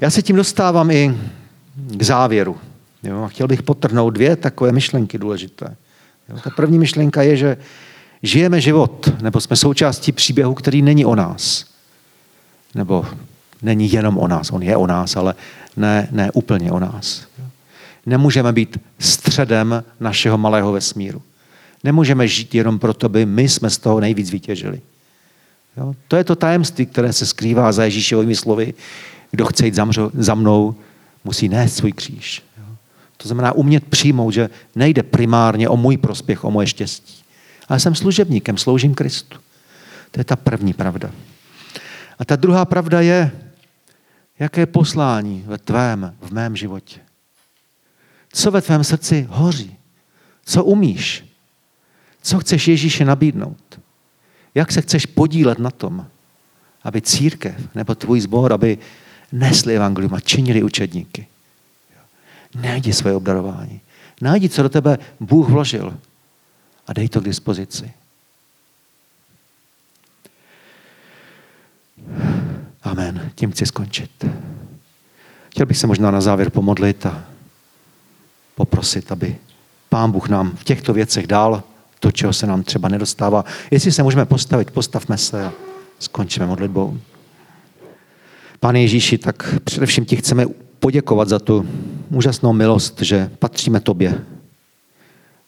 Já 0.00 0.10
se 0.10 0.22
tím 0.22 0.36
dostávám 0.36 0.90
i 0.90 1.14
k 1.74 2.02
závěru. 2.02 2.56
Jo? 3.02 3.22
A 3.22 3.28
chtěl 3.28 3.48
bych 3.48 3.62
potrhnout 3.62 4.14
dvě 4.14 4.36
takové 4.36 4.72
myšlenky 4.72 5.18
důležité. 5.18 5.76
Jo? 6.28 6.36
Ta 6.44 6.50
první 6.50 6.78
myšlenka 6.78 7.22
je, 7.22 7.36
že 7.36 7.56
žijeme 8.22 8.60
život, 8.60 9.12
nebo 9.22 9.40
jsme 9.40 9.56
součástí 9.56 10.12
příběhu, 10.12 10.54
který 10.54 10.82
není 10.82 11.04
o 11.04 11.14
nás. 11.14 11.64
Nebo 12.74 13.06
není 13.62 13.92
jenom 13.92 14.18
o 14.18 14.28
nás, 14.28 14.50
on 14.50 14.62
je 14.62 14.76
o 14.76 14.86
nás, 14.86 15.16
ale 15.16 15.34
ne, 15.76 16.08
ne 16.10 16.30
úplně 16.30 16.72
o 16.72 16.78
nás. 16.78 17.26
Nemůžeme 18.06 18.52
být 18.52 18.80
středem 18.98 19.84
našeho 20.00 20.38
malého 20.38 20.72
vesmíru. 20.72 21.22
Nemůžeme 21.84 22.28
žít 22.28 22.54
jenom 22.54 22.78
proto, 22.78 23.08
by 23.08 23.26
my 23.26 23.48
jsme 23.48 23.70
z 23.70 23.78
toho 23.78 24.00
nejvíc 24.00 24.30
vytěžili. 24.30 24.80
Jo? 25.76 25.94
To 26.08 26.16
je 26.16 26.24
to 26.24 26.36
tajemství, 26.36 26.86
které 26.86 27.12
se 27.12 27.26
skrývá 27.26 27.72
za 27.72 27.84
Ježíšovými 27.84 28.36
slovy. 28.36 28.74
Kdo 29.30 29.46
chce 29.46 29.66
jít 29.66 29.78
za 30.14 30.34
mnou, 30.34 30.74
musí 31.24 31.48
nést 31.48 31.76
svůj 31.76 31.92
kříž. 31.92 32.42
Jo? 32.58 32.76
To 33.16 33.28
znamená 33.28 33.52
umět 33.52 33.84
přijmout, 33.84 34.30
že 34.30 34.50
nejde 34.74 35.02
primárně 35.02 35.68
o 35.68 35.76
můj 35.76 35.96
prospěch, 35.96 36.44
o 36.44 36.50
moje 36.50 36.66
štěstí. 36.66 37.22
Ale 37.68 37.80
jsem 37.80 37.94
služebníkem, 37.94 38.58
sloužím 38.58 38.94
Kristu. 38.94 39.38
To 40.10 40.20
je 40.20 40.24
ta 40.24 40.36
první 40.36 40.72
pravda. 40.72 41.10
A 42.18 42.24
ta 42.24 42.36
druhá 42.36 42.64
pravda 42.64 43.00
je, 43.00 43.30
jaké 44.38 44.66
poslání 44.66 45.44
ve 45.46 45.58
tvém, 45.58 46.14
v 46.20 46.30
mém 46.30 46.56
životě. 46.56 47.00
Co 48.32 48.50
ve 48.50 48.62
tvém 48.62 48.84
srdci 48.84 49.26
hoří? 49.30 49.76
Co 50.44 50.64
umíš? 50.64 51.24
Co 52.22 52.38
chceš 52.38 52.68
Ježíše 52.68 53.04
nabídnout? 53.04 53.80
Jak 54.54 54.72
se 54.72 54.82
chceš 54.82 55.06
podílet 55.06 55.58
na 55.58 55.70
tom, 55.70 56.06
aby 56.82 57.00
církev 57.00 57.74
nebo 57.74 57.94
tvůj 57.94 58.20
sbor, 58.20 58.52
aby 58.52 58.78
nesli 59.32 59.76
evangelium 59.76 60.14
a 60.14 60.20
činili 60.20 60.62
učedníky? 60.62 61.26
Najdi 62.54 62.92
svoje 62.92 63.14
obdarování. 63.14 63.80
Najdi, 64.20 64.48
co 64.48 64.62
do 64.62 64.68
tebe 64.68 64.98
Bůh 65.20 65.48
vložil 65.48 65.98
a 66.86 66.92
dej 66.92 67.08
to 67.08 67.20
k 67.20 67.24
dispozici. 67.24 67.92
Amen. 72.82 73.30
Tím 73.34 73.52
chci 73.52 73.66
skončit. 73.66 74.24
Chtěl 75.50 75.66
bych 75.66 75.78
se 75.78 75.86
možná 75.86 76.10
na 76.10 76.20
závěr 76.20 76.50
pomodlit 76.50 77.06
a 77.06 77.24
poprosit, 78.54 79.12
aby 79.12 79.36
Pán 79.88 80.12
Bůh 80.12 80.28
nám 80.28 80.56
v 80.56 80.64
těchto 80.64 80.92
věcech 80.92 81.26
dal 81.26 81.62
to, 82.02 82.12
čeho 82.12 82.32
se 82.32 82.46
nám 82.46 82.62
třeba 82.62 82.88
nedostává. 82.88 83.44
Jestli 83.70 83.92
se 83.92 84.02
můžeme 84.02 84.24
postavit, 84.24 84.70
postavme 84.70 85.18
se 85.18 85.44
a 85.44 85.52
skončíme 85.98 86.46
modlitbou. 86.46 86.98
Pane 88.60 88.80
Ježíši, 88.80 89.18
tak 89.18 89.54
především 89.64 90.04
ti 90.04 90.16
chceme 90.16 90.46
poděkovat 90.78 91.28
za 91.28 91.38
tu 91.38 91.68
úžasnou 92.10 92.52
milost, 92.52 93.02
že 93.02 93.30
patříme 93.38 93.80
tobě. 93.80 94.24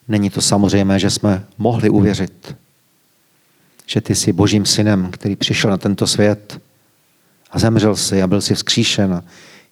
Není 0.08 0.30
to 0.30 0.40
samozřejmé, 0.40 0.98
že 0.98 1.10
jsme 1.10 1.44
mohli 1.58 1.90
uvěřit, 1.90 2.56
že 3.86 4.00
ty 4.00 4.14
jsi 4.14 4.32
božím 4.32 4.66
synem, 4.66 5.10
který 5.10 5.36
přišel 5.36 5.70
na 5.70 5.76
tento 5.76 6.06
svět 6.06 6.60
a 7.50 7.58
zemřel 7.58 7.96
si 7.96 8.22
a 8.22 8.26
byl 8.26 8.40
si 8.40 8.54
vzkříšen 8.54 9.14
a 9.14 9.24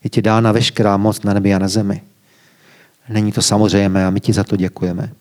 je 0.05 0.11
ti 0.11 0.23
dána 0.23 0.53
veškerá 0.53 0.97
moc 0.97 1.23
na 1.23 1.35
nebi 1.35 1.55
a 1.55 1.59
na 1.59 1.69
zemi. 1.69 2.03
Není 3.09 3.33
to 3.33 3.43
samozřejmé 3.43 4.07
a 4.07 4.11
my 4.11 4.21
ti 4.21 4.33
za 4.33 4.45
to 4.45 4.57
děkujeme. 4.57 5.13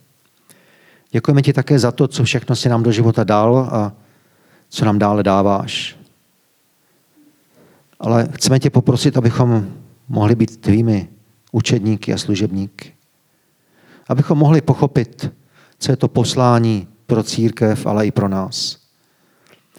Děkujeme 1.12 1.42
ti 1.42 1.54
také 1.54 1.80
za 1.80 1.92
to, 1.92 2.08
co 2.08 2.24
všechno 2.24 2.56
si 2.56 2.70
nám 2.70 2.84
do 2.84 2.92
života 2.92 3.24
dal 3.24 3.58
a 3.58 3.94
co 4.70 4.86
nám 4.86 5.00
dále 5.00 5.24
dáváš. 5.24 5.98
Ale 8.00 8.28
chceme 8.32 8.60
tě 8.60 8.70
poprosit, 8.70 9.18
abychom 9.18 9.74
mohli 10.08 10.36
být 10.36 10.58
tvými 10.58 11.10
učedníky 11.52 12.14
a 12.14 12.18
služebníky. 12.18 12.94
Abychom 14.08 14.38
mohli 14.38 14.62
pochopit, 14.62 15.32
co 15.80 15.92
je 15.92 15.96
to 15.96 16.08
poslání 16.08 16.88
pro 17.06 17.24
církev, 17.24 17.86
ale 17.86 18.08
i 18.08 18.12
pro 18.12 18.28
nás. 18.28 18.78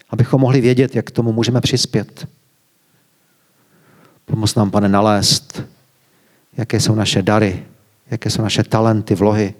Abychom 0.09 0.41
mohli 0.41 0.61
vědět, 0.61 0.95
jak 0.95 1.05
k 1.05 1.11
tomu 1.11 1.31
můžeme 1.31 1.61
přispět. 1.61 2.27
Pomoz 4.25 4.55
nám, 4.55 4.71
pane, 4.71 4.89
nalézt, 4.89 5.63
jaké 6.57 6.79
jsou 6.79 6.95
naše 6.95 7.21
dary, 7.21 7.65
jaké 8.11 8.29
jsou 8.29 8.41
naše 8.41 8.63
talenty, 8.63 9.15
vlohy. 9.15 9.53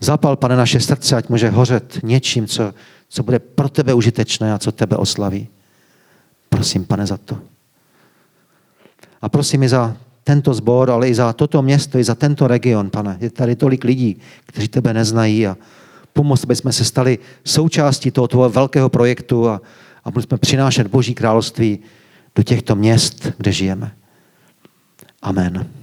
Zapal, 0.00 0.36
pane, 0.36 0.56
naše 0.56 0.80
srdce, 0.80 1.16
ať 1.16 1.28
může 1.28 1.50
hořet 1.50 1.98
něčím, 2.02 2.46
co, 2.46 2.74
co 3.08 3.22
bude 3.22 3.38
pro 3.38 3.68
tebe 3.68 3.94
užitečné 3.94 4.52
a 4.54 4.58
co 4.58 4.72
tebe 4.72 4.96
oslaví. 4.96 5.48
Prosím, 6.48 6.84
pane, 6.84 7.06
za 7.06 7.16
to. 7.16 7.38
A 9.22 9.28
prosím 9.28 9.62
i 9.62 9.68
za 9.68 9.96
tento 10.24 10.54
sbor, 10.54 10.90
ale 10.90 11.08
i 11.08 11.14
za 11.14 11.32
toto 11.32 11.62
město, 11.62 11.98
i 11.98 12.04
za 12.04 12.14
tento 12.14 12.46
region, 12.46 12.90
pane. 12.90 13.16
Je 13.20 13.30
tady 13.30 13.56
tolik 13.56 13.84
lidí, 13.84 14.20
kteří 14.46 14.68
tebe 14.68 14.94
neznají 14.94 15.46
a 15.46 15.56
pomoct, 16.12 16.44
aby 16.44 16.56
jsme 16.56 16.72
se 16.72 16.84
stali 16.84 17.18
součástí 17.44 18.10
toho 18.10 18.28
tvého 18.28 18.50
velkého 18.50 18.88
projektu 18.88 19.48
a, 19.48 19.60
a 20.04 20.20
jsme 20.20 20.38
přinášet 20.38 20.86
Boží 20.86 21.14
království 21.14 21.78
do 22.34 22.42
těchto 22.42 22.76
měst, 22.76 23.26
kde 23.36 23.52
žijeme. 23.52 23.92
Amen. 25.22 25.79